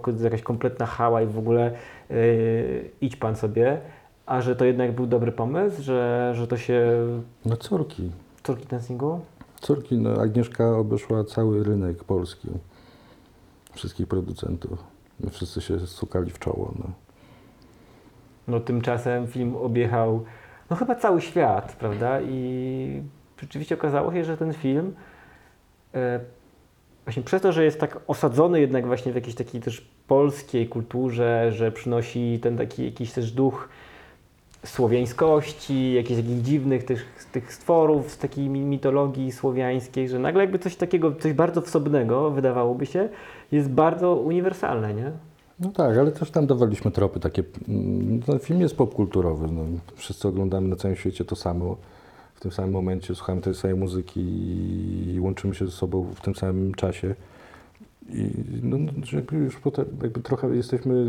[0.08, 1.72] jest jakaś kompletna hała i w ogóle
[2.10, 3.82] yy, idź pan sobie,
[4.26, 6.82] a że to jednak był dobry pomysł, że, że to się...
[7.46, 8.12] No córki.
[8.44, 9.20] Turkey Dancingu?
[9.62, 12.48] Córki, no Agnieszka obeszła cały rynek polski,
[13.74, 14.84] wszystkich producentów.
[15.20, 16.74] My wszyscy się stukali w czoło.
[16.80, 16.92] No.
[18.48, 20.26] No tymczasem film objechał
[20.70, 22.22] no chyba cały świat, prawda?
[22.22, 23.04] I
[23.42, 24.94] rzeczywiście okazało się, że ten film
[25.94, 26.20] e,
[27.04, 31.52] właśnie przez to, że jest tak osadzony jednak właśnie w jakiejś takiej też polskiej kulturze,
[31.52, 33.70] że przynosi ten taki jakiś też duch
[34.70, 40.60] słowiańskości, jakichś takich dziwnych tych, tych stworów z takiej mi- mitologii słowiańskiej, że nagle jakby
[40.60, 43.10] coś takiego, coś bardzo wsobnego, wydawałoby się,
[43.52, 45.12] jest bardzo uniwersalne, nie?
[45.60, 47.44] no tak, ale też tam dawaliśmy tropy takie.
[47.70, 49.48] mm, film jest popkulturowy.
[49.52, 49.62] No.
[49.96, 51.78] Wszyscy oglądamy na całym świecie to samo.
[52.36, 54.22] W tym samym momencie słuchamy tej samej muzyki
[55.16, 57.16] i łączymy się ze sobą w tym samym czasie.
[58.10, 58.30] I
[58.64, 58.78] no,
[59.32, 61.06] już potem, jakby trochę jesteśmy,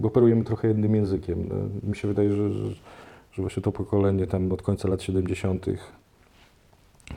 [0.00, 1.48] jakby operujemy trochę jednym językiem.
[1.48, 1.88] No.
[1.88, 5.66] Mi się wydaje, że, że, właśnie to pokolenie tam od końca lat 70.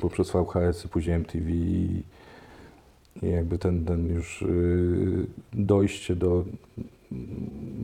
[0.01, 2.03] poprzez VHS, później MTV i,
[3.21, 6.45] jakby ten, ten już yy, dojście do,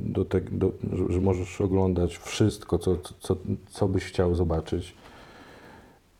[0.05, 3.35] do tego, że, że możesz oglądać wszystko, co, co,
[3.69, 4.93] co byś chciał zobaczyć.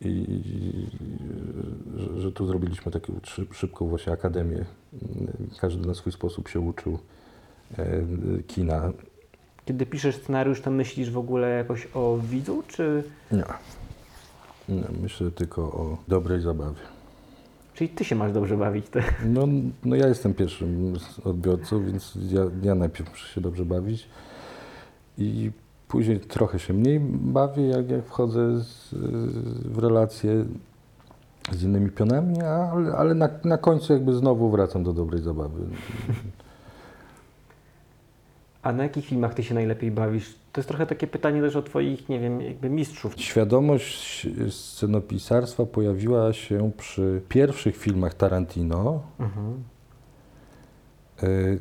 [0.00, 0.26] I
[1.96, 4.64] że, że tu zrobiliśmy taką szyb- szybką właśnie akademię.
[5.60, 6.98] Każdy na swój sposób się uczył
[8.46, 8.92] kina.
[9.64, 13.04] Kiedy piszesz scenariusz, to myślisz w ogóle jakoś o widzu, czy...
[13.32, 13.44] Nie.
[14.68, 16.80] Nie, myślę tylko o dobrej zabawie.
[17.74, 18.88] Czyli ty się masz dobrze bawić.
[18.88, 18.98] To...
[19.24, 19.48] No,
[19.84, 24.08] no ja jestem pierwszym odbiorcą, więc ja, ja najpierw muszę się dobrze bawić
[25.18, 25.50] i
[25.88, 28.94] później trochę się mniej bawię, jak, jak wchodzę z,
[29.64, 30.44] w relacje
[31.52, 35.62] z innymi pionami, ale, ale na, na końcu jakby znowu wracam do dobrej zabawy.
[38.62, 40.34] A na jakich filmach ty się najlepiej bawisz?
[40.52, 43.14] To jest trochę takie pytanie też o twoich, nie wiem, jakby mistrzów.
[43.16, 49.02] Świadomość scenopisarstwa pojawiła się przy pierwszych filmach Tarantino.
[49.18, 49.62] Mhm.
[51.22, 51.60] Y,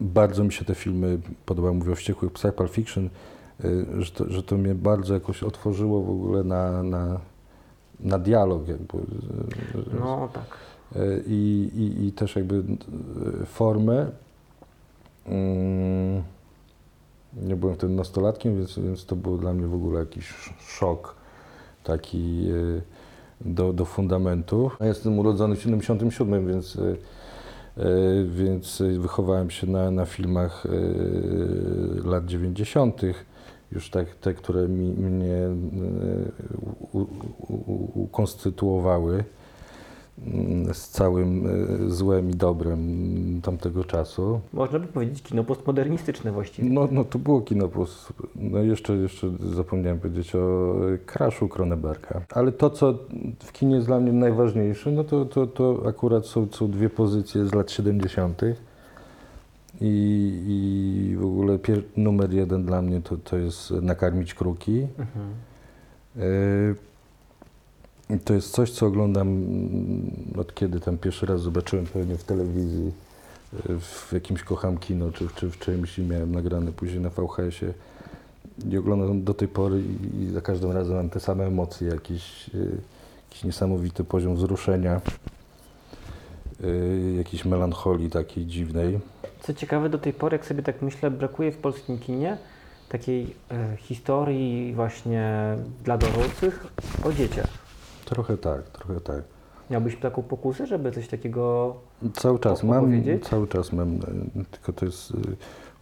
[0.00, 1.74] Bardzo mi się te filmy podobały.
[1.74, 3.10] Mówię o Wściekłych Psach, Pulp Fiction,
[3.64, 7.20] y, że to, że to mnie bardzo jakoś otworzyło w ogóle na, na,
[8.00, 8.98] na dialog jakby.
[8.98, 9.02] y,
[10.00, 10.44] No tak.
[10.96, 12.54] y, I, i, i też jakby
[13.42, 14.10] y, formę.
[15.26, 16.22] Mm,
[17.42, 21.14] Nie byłem wtedy nastolatkiem, więc, więc to był dla mnie w ogóle jakiś sz- szok
[21.84, 22.82] taki y,
[23.40, 24.70] do, do fundamentu.
[24.80, 26.96] Ja jestem urodzony w 77, więc, y,
[27.78, 30.66] y, więc wychowałem się na, na filmach
[32.04, 33.02] lat 90.
[33.72, 35.48] Już tak, te, które mi, mnie
[37.94, 39.24] ukonstytuowały
[40.72, 41.46] z całym
[41.86, 42.78] y, złem i dobrem
[43.42, 44.40] tamtego czasu.
[44.52, 46.70] Można by powiedzieć kino postmodernistyczne właściwie.
[46.70, 47.68] No, no to było kino.
[47.68, 52.20] plus- No jeszcze, jeszcze zapomniałem powiedzieć o e, Crashu Cronenberga.
[52.34, 52.94] Ale to, co
[53.38, 57.46] w kinie jest dla mnie najważniejsze, no to, to, to akurat są, są dwie pozycje
[57.46, 58.42] z lat 70.
[59.80, 61.58] I, i w ogóle
[61.96, 64.86] numer jeden dla mnie to, to jest Nakarmić Kruki.
[64.98, 65.34] Mhm.
[68.18, 72.92] To jest coś, co oglądam mm, od kiedy tam pierwszy raz zobaczyłem pewnie w telewizji,
[73.68, 77.72] e, w jakimś kocham kino, czy, czy w czymś i miałem nagrane później na VHS-ie.
[78.70, 82.50] I oglądam do tej pory i, i za każdym razem mam te same emocje, jakiś,
[82.54, 82.58] e,
[83.28, 85.00] jakiś niesamowity poziom wzruszenia,
[86.64, 89.00] e, jakiejś melancholii takiej dziwnej.
[89.40, 92.38] Co ciekawe, do tej pory, jak sobie tak myślę, brakuje w polskim kinie
[92.88, 96.66] takiej e, historii właśnie dla dorosłych
[97.04, 97.61] o dzieciach.
[98.04, 99.22] Trochę tak, trochę tak.
[99.70, 101.74] Miałbyś taką pokusę, żeby coś takiego...
[102.14, 105.14] Cały czas mam, cały czas mam, e, tylko to jest, e,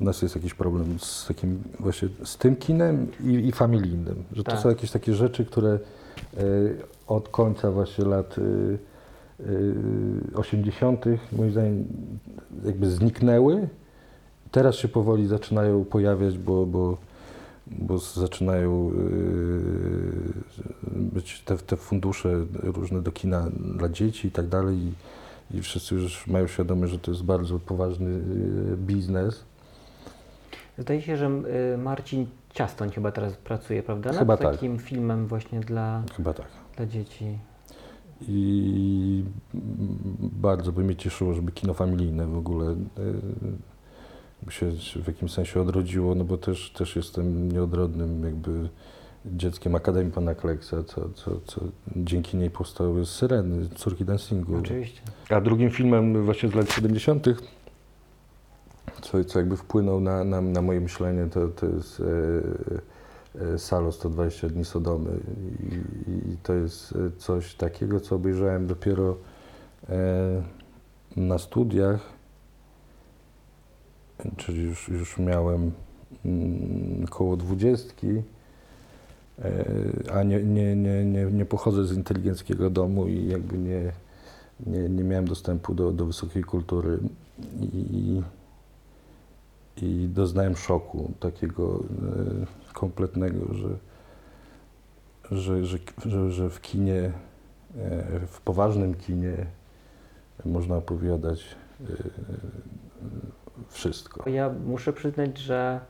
[0.00, 4.44] u nas jest jakiś problem z takim właśnie, z tym kinem i, i familijnym, że
[4.44, 4.60] to Tak.
[4.60, 6.40] są jakieś takie rzeczy, które e,
[7.06, 8.42] od końca właśnie lat e,
[10.34, 11.04] 80.
[11.32, 11.84] moim zdaniem
[12.64, 13.68] jakby zniknęły.
[14.50, 16.96] Teraz się powoli zaczynają pojawiać, bo, bo,
[17.70, 18.94] bo zaczynają e,
[20.94, 24.76] być te, te fundusze różne do kina dla dzieci i tak dalej.
[24.76, 24.92] I,
[25.58, 29.44] i wszyscy już mają świadomość, że to jest bardzo poważny e, biznes.
[30.78, 31.30] Zdaje się, że
[31.74, 34.10] y, Marcin Ciastoń chyba teraz pracuje, prawda?
[34.10, 34.52] Nad Chyba tak.
[34.52, 36.46] takim filmem właśnie dla, Chyba tak.
[36.76, 37.38] dla dzieci.
[38.28, 39.24] I
[40.20, 42.76] bardzo by mnie cieszyło, żeby kino familijne w ogóle y,
[44.48, 44.72] się
[45.02, 48.68] w jakimś sensie odrodziło, no bo też, też jestem nieodrodnym jakby
[49.26, 51.60] dzieckiem Akademii Pana Kleksa, co, co, co
[51.96, 54.56] dzięki niej powstały Syreny, Córki Dancingu.
[54.56, 55.00] Oczywiście.
[55.30, 57.26] A drugim filmem właśnie z lat 70.,
[59.02, 62.02] co, co jakby wpłynął na, na, na moje myślenie, to, to jest
[63.38, 65.10] e, e, Salo 120 dni Sodomy.
[65.70, 69.16] I, I to jest e, coś takiego, co obejrzałem dopiero
[69.88, 70.42] e,
[71.16, 72.19] na studiach,
[74.36, 75.72] czyli już, już miałem
[76.24, 78.22] mm, koło dwudziestki,
[79.38, 79.64] e,
[80.12, 83.92] a nie, nie, nie, nie, nie pochodzę z inteligenckiego domu i jakby nie,
[84.66, 86.98] nie, nie miałem dostępu do, do wysokiej kultury.
[87.62, 88.22] I,
[89.82, 93.68] i doznałem szoku takiego e, kompletnego, że,
[95.30, 97.12] że, że, że, że w kinie,
[97.78, 99.46] e, w poważnym kinie
[100.44, 101.44] można opowiadać
[103.68, 104.30] wszystko.
[104.30, 105.80] Ja muszę przyznać, że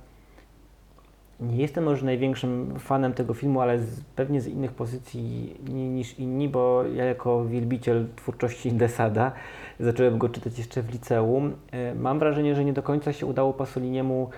[1.40, 6.18] nie jestem może największym fanem tego filmu, ale z, pewnie z innych pozycji ni- niż
[6.18, 9.32] inni, bo ja jako wielbiciel twórczości Desada
[9.80, 11.52] zacząłem go czytać jeszcze w liceum.
[11.72, 14.30] E, Mam wrażenie, że nie do końca się udało Pasoliniemu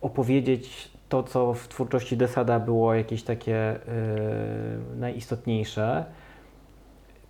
[0.00, 3.78] opowiedzieć to, co w twórczości Desada było jakieś takie e,
[4.96, 6.04] najistotniejsze,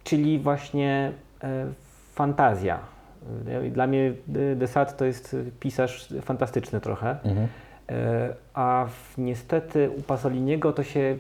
[0.05, 1.66] czyli właśnie e,
[2.12, 2.96] fantazja.
[3.49, 4.12] E, Dla mnie
[4.53, 7.11] e, Desad to jest pisarz fantastyczny trochę.
[7.25, 7.49] Mhm.
[7.89, 11.19] E, A w, niestety u Pasoliniego to się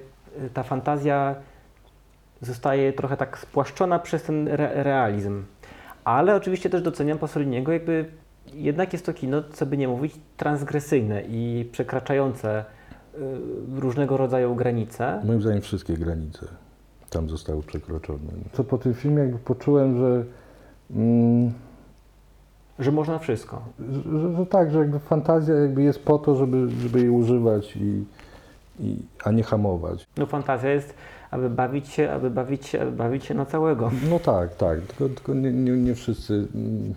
[0.54, 1.34] ta fantazja
[2.40, 5.44] zostaje trochę tak spłaszczona przez ten re realizm.
[6.04, 8.04] Ale oczywiście też doceniam Pasoliniego, jakby
[8.54, 12.64] jednak jest to kino, co by nie mówić, transgresyjne i przekraczające
[13.14, 13.18] y,
[13.80, 15.20] różnego rodzaju granice.
[15.24, 16.46] Moim zdaniem wszystkie granice
[17.10, 18.18] tam zostały przekroczone.
[18.52, 20.24] Co po tym filmie jakby poczułem, że,
[20.90, 21.52] mm,
[22.78, 23.62] Że można wszystko.
[24.12, 28.04] że, że, tak, że jakby fantazja jakby jest po to, żeby, żeby jej używać, i,
[28.80, 30.06] i, a nie hamować.
[30.16, 30.94] No fantazja jest,
[31.30, 33.90] aby bawić się, aby bawić się, aby bawić się na całego.
[34.10, 36.94] No tak, tak, tylko, tylko nie, nie, nie wszyscy mm,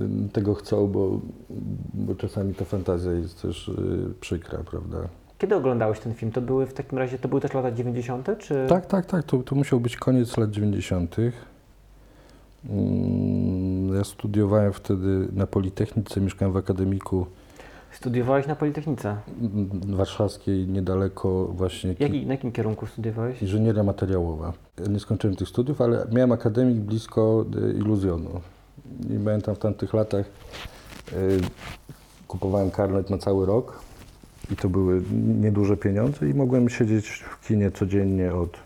[0.00, 1.20] mm, tego chcą, bo,
[1.94, 4.98] bo czasami ta fantazja jest też y, przykra, prawda?
[5.38, 6.32] Kiedy oglądałeś ten film?
[6.32, 8.66] To były w takim razie, to były też lata 90., czy?
[8.68, 9.24] Tak, tak, tak.
[9.24, 11.16] To, to musiał być koniec lat 90.
[12.70, 17.26] Mm, Ja studiowałem wtedy na Politechnice, mieszkałem w akademiku
[17.92, 19.16] Studiowałeś na Politechnice.
[19.86, 23.42] warszawskiej, niedaleko właśnie ki- Jaki, na jakim kierunku studiowałeś?
[23.42, 24.52] inżynieria materiałowa.
[24.80, 28.40] Ja Nie skończyłem tych studiów, ale miałem akademik blisko y, iluzjonu.
[29.10, 30.26] I pamiętam w tamtych latach
[31.12, 31.40] y,
[32.28, 33.78] kupowałem karnet na cały rok
[34.52, 35.02] i to były
[35.40, 37.08] nieduże pieniądze i mogłem siedzieć
[37.40, 38.56] w kinie codziennie od,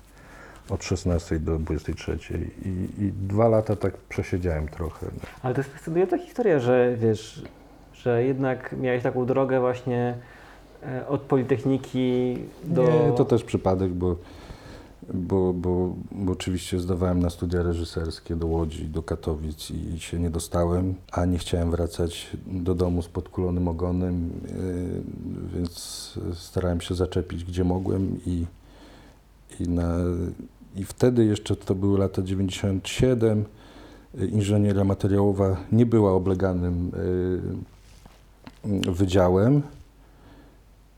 [0.71, 2.19] od 16 do 23.
[2.65, 2.69] I,
[3.05, 5.07] I dwa lata tak przesiedziałem trochę.
[5.43, 7.43] Ale to jest fascynująca historia, że wiesz,
[7.95, 10.15] że jednak miałeś taką drogę właśnie
[10.83, 12.83] e, od Politechniki do...
[12.83, 14.17] Nie, to też przypadek, bo,
[15.15, 20.31] bo, bo, bo oczywiście zdawałem na studia reżyserskie do Łodzi, do Katowic i się nie
[20.31, 24.31] dostałem, a nie chciałem wracać do domu z podkulonym ogonem,
[25.53, 28.47] yy, więc starałem się zaczepić gdzie mogłem i,
[29.61, 29.95] i, na,
[30.79, 33.45] i wtedy jeszcze to były lata 97,
[34.21, 36.91] y, inżynieria materiałowa nie była obleganym
[38.65, 39.63] yy, wydziałem.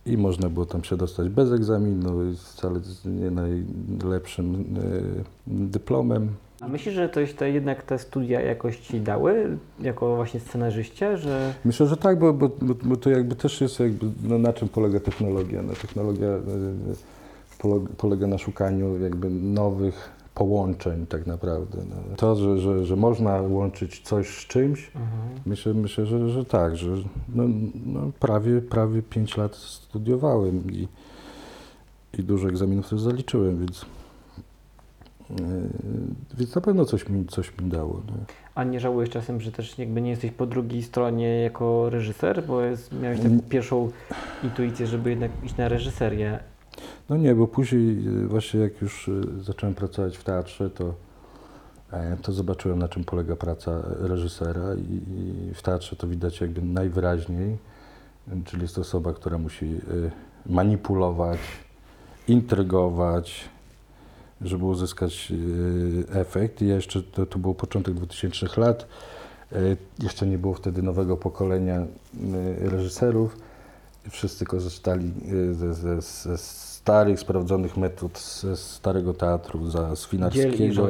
[0.07, 6.29] I można było tam się dostać bez egzaminu, i wcale z nie najlepszym e, dyplomem.
[6.61, 11.55] A myślisz, że to, te, jednak te studia jakoś ci dały, jako właśnie scenarzyście, że...
[11.65, 12.51] Myślę, że tak, bo, bo,
[12.83, 15.63] bo, to jakby też jest jakby, no, na czym polega technologia.
[15.63, 16.95] No, technologia polo-
[17.97, 21.79] polega na szukaniu jakby nowych połączeń tak naprawdę.
[21.91, 22.17] No.
[22.17, 24.91] To, że, że, że można łączyć coś z czymś,
[25.47, 26.91] myślę, myślę że, że tak, że
[27.35, 27.45] no,
[27.87, 30.89] no, prawie, prawie 5 lat studiowałem i,
[32.19, 33.87] i dużo egzaminów też zaliczyłem, więc,
[35.31, 35.37] yy,
[36.39, 38.03] więc na pewno coś mi, coś mi dało.
[38.07, 38.13] No.
[38.55, 42.63] A nie żałujesz czasem, że też jakby nie jesteś po drugiej stronie jako reżyser, bo
[42.63, 43.91] jest, miałeś taką pierwszą
[44.45, 46.39] intuicję, żeby jednak iść na reżyserię.
[47.11, 50.95] No nie, bo później y, właśnie jak już y, zacząłem pracować w teatrze, to,
[51.93, 55.01] e, to zobaczyłem na czym polega praca reżysera i,
[55.51, 57.59] i w teatrze to widać jakby najwyraźniej,
[58.45, 59.81] czyli jest to osoba, która musi
[60.47, 61.39] manipulować,
[62.29, 63.49] intrygować,
[64.41, 65.33] żeby uzyskać
[66.13, 66.63] efekt.
[66.63, 68.87] I ja jeszcze, to, to był początek 2000 lat,
[70.03, 71.87] jeszcze nie było wtedy nowego pokolenia
[72.59, 73.37] reżyserów,
[74.11, 75.13] Wszyscy korzystali
[75.53, 76.39] ze, ze, ze
[76.91, 80.89] starych, sprawdzonych metod, ze starego teatru, za Swinarskiego.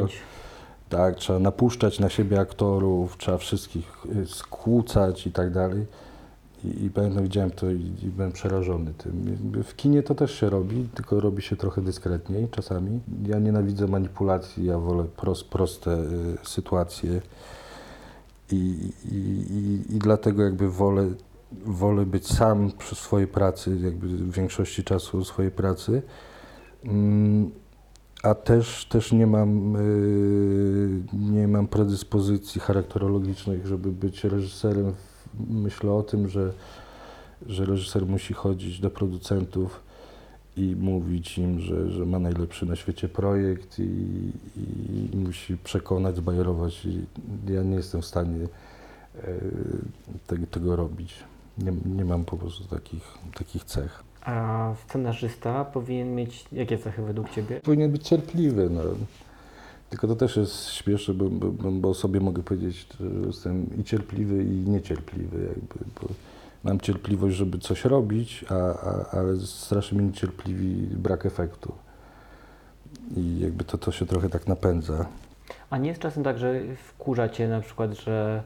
[0.89, 5.87] Tak, trzeba napuszczać na siebie aktorów, trzeba wszystkich y, skłócać i tak dalej.
[6.65, 9.39] I, i pamiętam, widziałem to i, i byłem przerażony tym.
[9.65, 13.01] W kinie to też się robi, tylko robi się trochę dyskretniej czasami.
[13.27, 16.07] Ja nienawidzę manipulacji, ja wolę pros, proste y,
[16.43, 17.21] sytuacje.
[18.53, 21.07] I, i, i, I dlatego jakby wolę,
[21.53, 26.03] wolę być sam przy swojej pracy, jakby w większości czasu swojej pracy.
[26.85, 27.51] Mm,
[28.23, 34.93] a też, też nie mam, y, nie mam predyspozycji charakterologicznych, żeby być reżyserem.
[35.51, 36.53] Myślę o tym, że,
[37.47, 39.81] że reżyser musi chodzić do producentów
[40.57, 43.83] i mówić im, że, że ma najlepszy na świecie projekt i,
[45.13, 46.87] i, musi przekonać, zbajerować.
[46.87, 47.05] I
[47.53, 48.47] ja nie jestem w stanie
[49.25, 49.35] e,
[50.27, 51.30] tego, tego robić.
[51.65, 54.05] Nie, nie mam po prostu takich, takich cech.
[54.25, 57.61] A scenarzysta powinien mieć jakie cechy według Ciebie?
[57.61, 58.71] Powinien być cierpliwy.
[58.71, 58.81] No.
[59.91, 64.45] Tylko to też jest śmieszne, bo, bo, bo- sobie mogę powiedzieć, że jestem i cierpliwy,
[64.45, 65.39] i niecierpliwy.
[65.43, 66.09] Jakby, bo
[66.65, 71.73] mam cierpliwość, żeby coś robić, a, a, ale strasznie mnie niecierpliwi brak efektu.
[73.17, 75.07] I jakby to, to się trochę tak napędza.
[75.71, 78.43] A nie jest czasem tak, że wkurza Cię na przykład, że,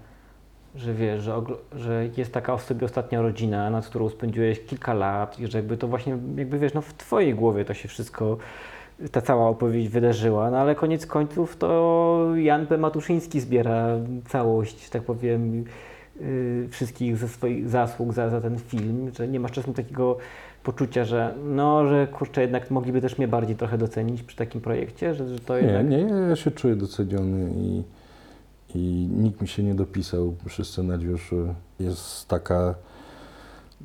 [0.76, 1.42] że wiesz, że,
[1.76, 5.76] że jest taka o sobie ostatnia rodzina, nad którą spędziłeś kilka lat i że jakby
[5.76, 8.36] to właśnie, jakby wiesz, no w Twojej głowie to się wszystko,
[9.12, 12.78] ta cała opowieść wydarzyła, no ale koniec końców to Jan P.
[12.78, 13.86] Matuszyński zbiera
[14.28, 15.64] całość, tak powiem,
[16.20, 20.16] yy, wszystkich ze swoich zasług za, za ten film, że nie masz czasem takiego
[20.62, 25.14] poczucia, że no, że kurczę, jednak mogliby też mnie bardziej trochę docenić przy takim projekcie,
[25.14, 25.88] że, że to Nie, jednak...
[25.88, 25.98] nie,
[26.28, 27.82] ja się czuję doceniony i,
[28.74, 31.54] i nikt mi się nie dopisał przy scenariuszu.
[31.80, 32.74] Jest taka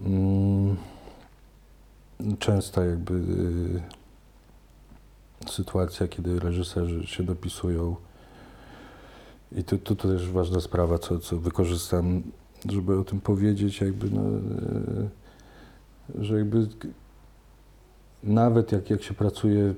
[0.06, 0.78] mm,
[2.40, 3.82] częsta jakby y,
[5.52, 7.96] sytuacja, kiedy reżyserzy się dopisują.
[9.52, 12.22] I tu, tu, tu też ważna sprawa, co, co wykorzystam,
[12.70, 14.22] żeby o tym powiedzieć, jakby, no,
[16.20, 16.68] y, że jakby
[18.24, 19.74] nawet jak, jak się pracuje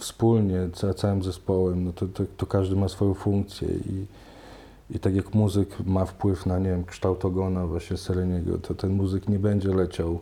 [0.00, 4.06] wspólnie, ca, całym zespołem, no to, to, to każdy ma swoją funkcję i,
[4.90, 8.92] i tak jak muzyk ma wpływ na, nie wiem, kształt ogona właśnie Sereniego, to ten
[8.92, 10.20] muzyk nie będzie leciał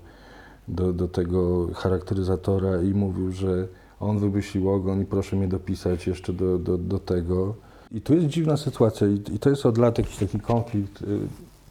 [0.68, 3.68] do, do tego charakteryzatora i mówił, że
[4.00, 7.54] on wymyślił ogon i proszę mnie dopisać jeszcze do, do, do tego.
[7.92, 11.06] I tu jest dziwna sytuacja i, i to jest od lat jakiś taki konflikt y,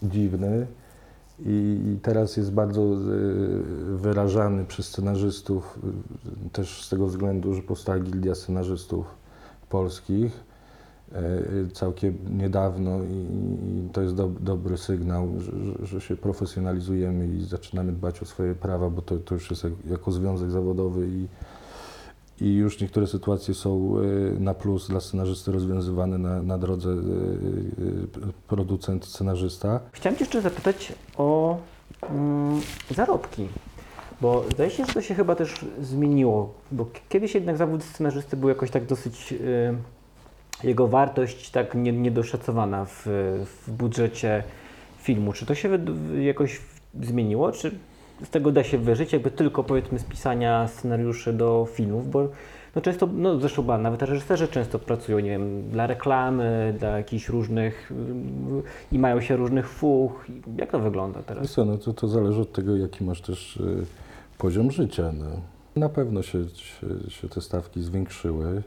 [0.04, 0.68] dziwny
[1.46, 2.98] i, i teraz jest bardzo y,
[3.98, 5.80] wyrażany przez scenarzystów,
[6.46, 9.06] y, też z tego względu, że powstała gildia scenarzystów
[9.70, 10.47] polskich
[11.74, 15.52] całkiem niedawno i, to jest do, dobry sygnał, że,
[15.86, 19.74] że, się profesjonalizujemy i zaczynamy dbać o swoje prawa, bo to, to już jest jak,
[19.90, 21.28] jako związek zawodowy i,
[22.46, 26.96] i już niektóre sytuacje są y, na plus dla scenarzysty rozwiązywane na, na drodze y,
[28.48, 29.80] producent, scenarzysta.
[29.92, 31.58] Chciałem Cię jeszcze zapytać o
[32.02, 32.62] mm,
[32.96, 33.48] zarobki,
[34.22, 38.50] bo zdaje się, że to się chyba też zmieniło, bo kiedyś jednak zawód scenarzysty był
[38.50, 39.34] jakoś tak dosyć,
[40.64, 43.02] jego wartość tak nie, niedoszacowana w,
[43.66, 44.44] w budżecie
[44.98, 45.34] filmu.
[45.34, 45.80] Czy to się
[46.20, 46.62] jakoś
[47.02, 47.72] zmieniło, czy
[48.24, 52.28] z tego da się wyżyć, jakby tylko powiedzmy z pisania scenariuszy do filmów, bo
[52.76, 57.30] no często, no zresztą ba, nawet reżyserzy często pracują, nie wiem, dla reklamy, dla jakichś
[57.30, 60.26] różnych ym, i mają się różnych fuch.
[60.58, 61.52] Jak to wygląda Wiesz teraz?
[61.52, 63.86] co, no to, to zależy od tego, jaki masz też y,
[64.38, 65.12] poziom życia.
[65.14, 65.26] No.
[65.76, 68.64] Na pewno się, się, się te stawki zwiększyły.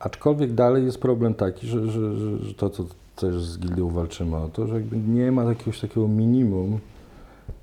[0.00, 2.84] Aczkolwiek dalej jest problem taki, że, że, że, to, co
[3.16, 6.78] też z Gildią walczymy o to, że jakby nie ma jakiegoś takiego minimum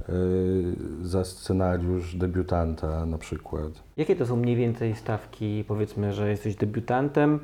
[0.09, 0.13] y,
[1.03, 3.71] za scenariusz debiutanta na przykład.
[3.97, 7.39] Jakie to są mniej więcej stawki, powiedzmy, że jesteś debiutantem,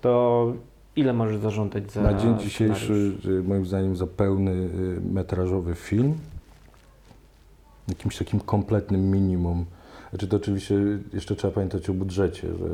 [0.00, 0.52] to
[0.96, 3.24] ile możesz zażądać za Na dzień dzisiejszy, scenariusz?
[3.26, 6.14] y, moim zdaniem, za pełny y, metrażowy film,
[7.88, 9.64] jakimś takim kompletnym minimum.
[10.10, 10.74] Znaczy to oczywiście
[11.12, 12.68] jeszcze trzeba pamiętać o budżecie, że,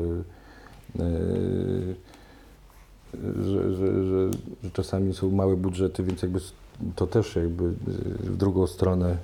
[3.21, 3.73] że, że,
[4.03, 4.31] że,
[4.63, 6.39] że czasami są małe budżety, więc jakby
[6.95, 7.73] to też jakby y,
[8.19, 9.17] w drugą stronę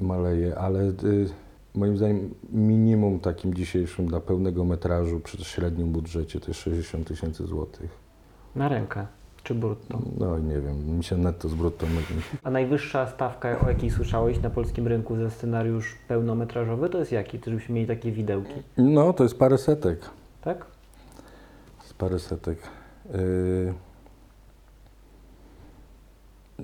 [0.00, 1.28] maleje, ale y,
[1.74, 7.46] moim zdaniem minimum takim dzisiejszym dla pełnego metrażu przy średnim budżecie to jest 60 tysięcy
[7.46, 7.90] złotych.
[8.56, 9.06] Na rękę
[9.44, 9.98] czy brutto?
[10.18, 12.22] No nie wiem, mi się netto z brutto myli.
[12.44, 17.38] A najwyższa stawka, o jakiej słyszałeś na polskim rynku za scenariusz pełnometrażowy, to jest jaki?
[17.46, 19.98] Żebyśmy mieli takie widełki, No, to jest parę setek.
[20.42, 20.66] tak?
[21.84, 22.58] Z parę setek.
[23.12, 23.74] Yy,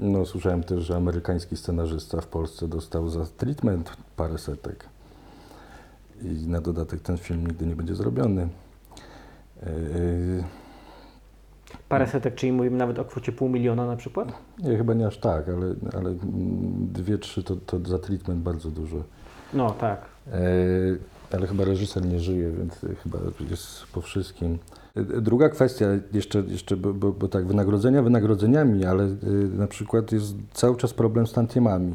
[0.01, 4.85] No, słyszałem też, że amerykański scenarzysta w Polsce dostał za treatment parę setek.
[6.23, 8.49] I na dodatek ten film nigdy nie będzie zrobiony.
[9.63, 10.45] Yy,
[11.89, 14.33] Parę setek, czyli mówimy nawet o kwocie pół miliona na przykład?
[14.59, 16.15] Nie, chyba nie aż tak, ale, ale
[16.93, 18.97] dwie, trzy to, to za treatment bardzo dużo.
[19.55, 20.01] No tak.
[20.33, 20.39] E,
[21.33, 23.19] ale chyba reżyser nie żyje, więc chyba
[23.51, 24.59] jest po wszystkim.
[24.95, 29.09] E, Druga kwestia, jeszcze, jeszcze bo, bo, bo tak, wynagrodzenia wynagrodzeniami, ale e,
[29.59, 31.95] na przykład jest cały czas problem z tantiemami,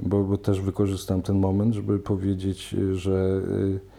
[0.00, 3.40] bo, bo też wykorzystam ten moment, żeby powiedzieć, e, że
[3.86, 3.89] e,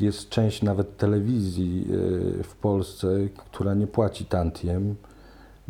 [0.00, 1.86] jest część nawet telewizji
[2.40, 3.08] e, w Polsce,
[3.50, 4.94] która nie płaci tantiem,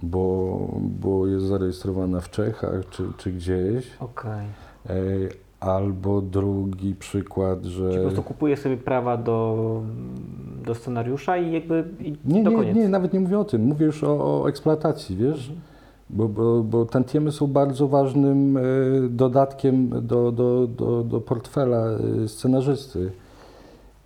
[0.03, 3.91] bo, bo jest zarejestrowana w Czechach czy, czy gdzieś.
[4.01, 4.47] Okej.
[4.89, 4.93] E,
[5.61, 7.85] Albo drugi przykład, że.
[7.91, 9.83] Czyli po prostu kupuje sobie prawa do,
[10.65, 12.77] do scenariusza i jakby i Nie, nie, koniec.
[12.77, 13.65] nie, nawet nie mówię o tym.
[13.65, 15.49] Mówię już o, o eksploatacji, wiesz?
[15.49, 15.61] Mhm.
[16.11, 18.61] Bo, bo, bo tantiemy są bardzo ważnym e,
[19.11, 21.85] dodatkiem do, do, do, do portfela
[22.27, 23.11] scenarzysty.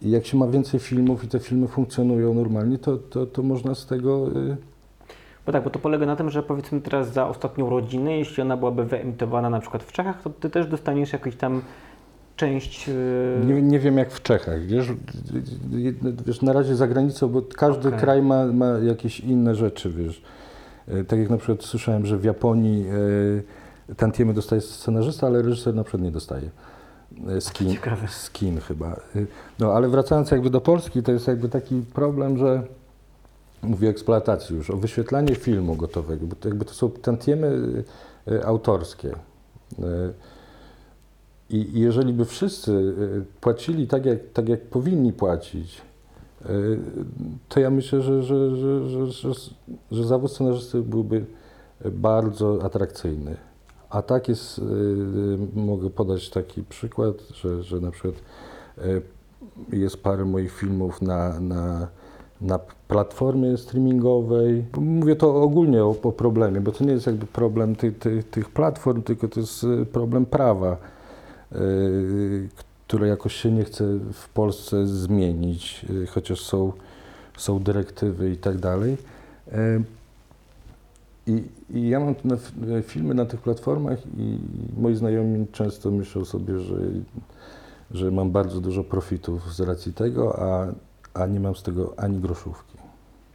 [0.02, 3.74] I jak się ma więcej filmów i te filmy funkcjonują normalnie, to, to, to można
[3.74, 4.26] z tego.
[4.52, 4.56] e,
[5.46, 8.56] Bo tak, bo to polega na tym, że powiedzmy teraz za ostatnią rodzinę, jeśli ona
[8.56, 11.62] byłaby wyemitowana na przykład w Czechach, to ty też dostaniesz jakąś tam
[12.36, 12.88] część.
[12.88, 12.94] yy,
[13.46, 14.86] Nie, nie wiem jak w Czechach, wiesz,
[16.26, 18.00] wiesz, na razie za granicą, bo każdy Okej.
[18.00, 20.22] kraj ma, ma jakieś inne rzeczy, wiesz.
[21.08, 22.84] Tak jak na przykład słyszałem, że w Japonii
[23.96, 26.50] tantiemy dostaje scenarzysta, ale reżyser na przykład nie dostaje.
[27.28, 28.08] E, Z kin, Ciekawe.
[28.08, 28.92] z kin chyba.
[28.92, 28.96] E,
[29.58, 32.62] No ale wracając jakby do Polski, to jest jakby taki problem, że
[33.62, 37.84] mówię o eksploatacji już, o wyświetlanie filmu gotowego, bo to jakby to są tantiemy
[38.32, 39.12] e, autorskie.
[39.78, 39.84] E,
[41.50, 45.82] I jeżeli by wszyscy y, płacili tak, jak, tak jak powinni płacić,
[46.50, 46.78] y,
[47.48, 49.30] to ja myślę, że, że, że, że,
[49.90, 51.24] że zawód scenarzysty byłby
[51.92, 53.36] bardzo atrakcyjny.
[53.90, 54.62] A tak jest, y,
[55.54, 58.14] mogę podać taki przykład, że, że na przykład
[58.78, 59.02] y,
[59.72, 61.88] jest parę moich filmów na, na,
[62.40, 64.64] na platformie streamingowej.
[64.80, 68.50] Mówię to ogólnie o, o problemie, bo to nie jest jakby problem ty, ty, tych
[68.50, 70.76] platform, tylko to jest y, problem prawa
[71.52, 72.48] y,
[72.90, 76.72] które jakoś się nie chce w Polsce zmienić, y, chociaż są,
[77.36, 78.96] są dyrektywy i tak dalej.
[81.30, 81.42] I,
[81.78, 82.52] I ja mam f-
[82.86, 84.38] filmy na tych platformach i
[84.76, 86.76] moi znajomi często myślą sobie, że,
[87.90, 90.66] że mam bardzo dużo profitów z racji tego, a,
[91.22, 92.78] a nie mam z tego ani groszówki.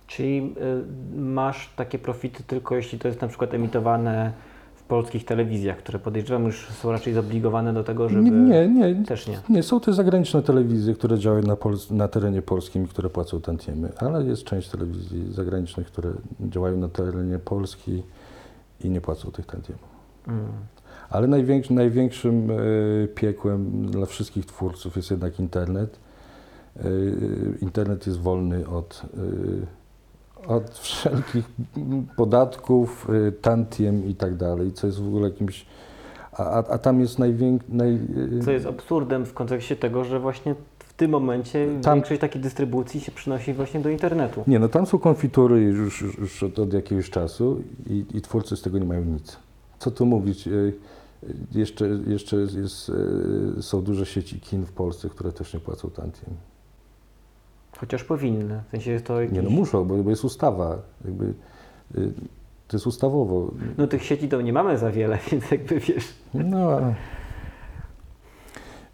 [0.07, 0.53] Czyli
[1.17, 4.33] y, masz takie profity tylko jeśli to jest na przykład emitowane
[4.87, 8.23] polskich telewizjach, które podejrzewam już są raczej zobligowane do tego, żeby...
[8.23, 9.05] Nie, nie, nie.
[9.05, 9.39] Też nie.
[9.49, 13.41] Nie, są też zagraniczne telewizje, które działają na, Pols- na terenie polskim i które płacą
[13.41, 18.03] tantiemy, ale jest część telewizji zagranicznych, które działają na terenie Polski
[18.83, 19.95] i nie płacą tych tantiemów.
[20.27, 20.45] Mm.
[21.09, 22.55] Ale największy, największym e,
[23.07, 25.99] piekłem dla wszystkich twórców jest jednak internet.
[26.77, 26.81] E,
[27.61, 29.17] internet jest wolny od, e,
[30.47, 31.49] od wszelkich
[32.17, 35.65] podatków, e, tantiem i tak dalej, co jest w ogóle jakimś...
[36.31, 37.67] A, a, tam jest największy...
[37.69, 37.99] Naj,
[38.39, 42.41] e, Co jest absurdem w kontekście tego, że właśnie w tym momencie Tam- większość takiej
[42.41, 44.43] dystrybucji się przynosi właśnie do internetu.
[44.47, 48.61] Nie, no tam są konfitury już, już, od, od jakiegoś czasu i, i twórcy z
[48.61, 49.37] tego nie mają nic.
[49.79, 50.47] Co tu mówić?
[50.47, 50.51] e,
[51.51, 52.91] Jeszcze, jeszcze jest,
[53.61, 56.29] są duże sieci kin w Polsce, które też nie płacą tantiem.
[57.79, 58.63] Chociaż powinny.
[58.67, 59.35] W sensie to jakiś...
[59.35, 60.77] Nie, no muszą, bo, bo jest ustawa.
[61.05, 62.13] Jakby, y,
[62.67, 63.51] to jest ustawowo.
[63.77, 66.13] No tych sieci to nie mamy za wiele, więc jakby wiesz...
[66.33, 66.95] No, ale-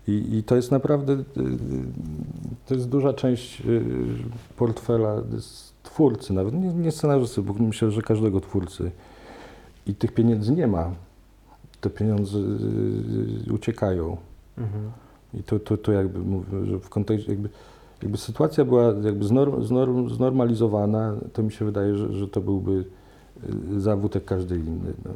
[0.08, 1.24] i, I to jest naprawdę, y, y,
[2.68, 3.84] to jest duża część y,
[4.58, 5.22] portfela
[5.84, 8.92] twórcy, nawet nie, nie scenarzysty, bo myślę, że każdego twórcy.
[9.88, 10.92] I tych pieniędzy nie ma.
[11.82, 12.38] Te pieniądze
[13.54, 14.18] uciekają.
[14.58, 14.92] Mhm.
[15.34, 17.50] I to, to, to jakby mówię, że w kontekście, jakby,
[18.02, 22.86] jakby sytuacja była jakby znor, znor, znormalizowana, to mi się wydaje, że, że to byłby
[23.76, 24.94] y, zawód jak każdy inny.
[25.06, 25.12] No.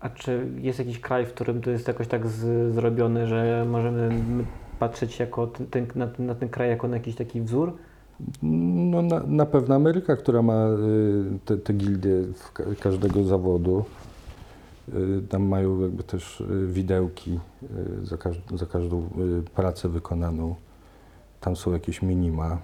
[0.00, 4.08] A czy jest jakiś kraj, w którym to jest jakoś tak z, zrobione, że możemy
[4.08, 4.44] my
[4.78, 7.72] patrzeć jako ten, ten, na, ten- na ten kraj jako na jakiś taki wzór?
[8.42, 12.22] No, na, na pewno Ameryka, która ma y, te, te gildie
[12.80, 13.84] każdego zawodu.
[14.94, 17.38] Y, Tam mają jakby też widełki
[18.02, 19.02] za, każ za każdą
[19.54, 20.54] pracę wykonaną.
[21.44, 22.58] Tam są jakieś minima.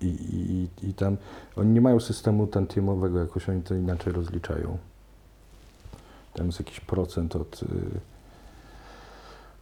[0.00, 0.06] I,
[0.82, 1.16] i, I tam
[1.56, 4.78] oni nie mają systemu tantiemowego, jakoś oni to inaczej rozliczają.
[6.34, 7.66] Tam jest jakiś procent od, y,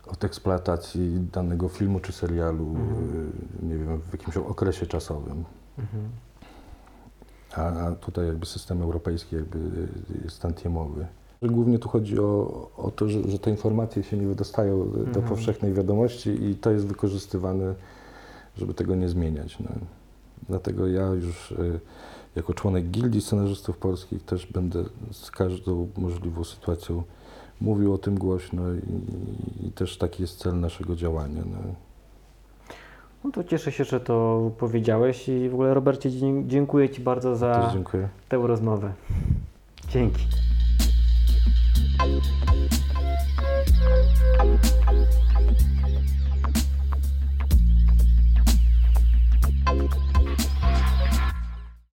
[0.06, 3.32] od eksploatacji danego filmu czy serialu, Mhm.
[3.62, 5.44] y, nie wiem, w jakimś okresie czasowym.
[5.78, 6.08] Mhm.
[7.56, 9.88] a, a tutaj jakby system europejski jakby
[10.24, 11.06] jest tantiemowy.
[11.42, 15.72] Głównie tu chodzi o, o to, że, że te informacje się nie wydostają do powszechnej
[15.72, 17.74] wiadomości i to jest wykorzystywane,
[18.56, 19.60] żeby tego nie zmieniać.
[19.60, 19.70] No.
[20.48, 21.80] Dlatego ja już y,
[22.36, 27.02] jako członek Gildii Scenarzystów Polskich też będę z każdą możliwą sytuacją
[27.62, 31.42] mówił o tym głośno i, i też taki jest cel naszego działania.
[31.46, 31.58] No.
[33.24, 36.10] No to cieszę się, że to powiedziałeś i w ogóle Robercie
[36.46, 37.74] dziękuję Ci bardzo za
[38.28, 38.92] tę rozmowę.
[39.88, 40.22] Dzięki.
[44.38, 44.81] Thank you.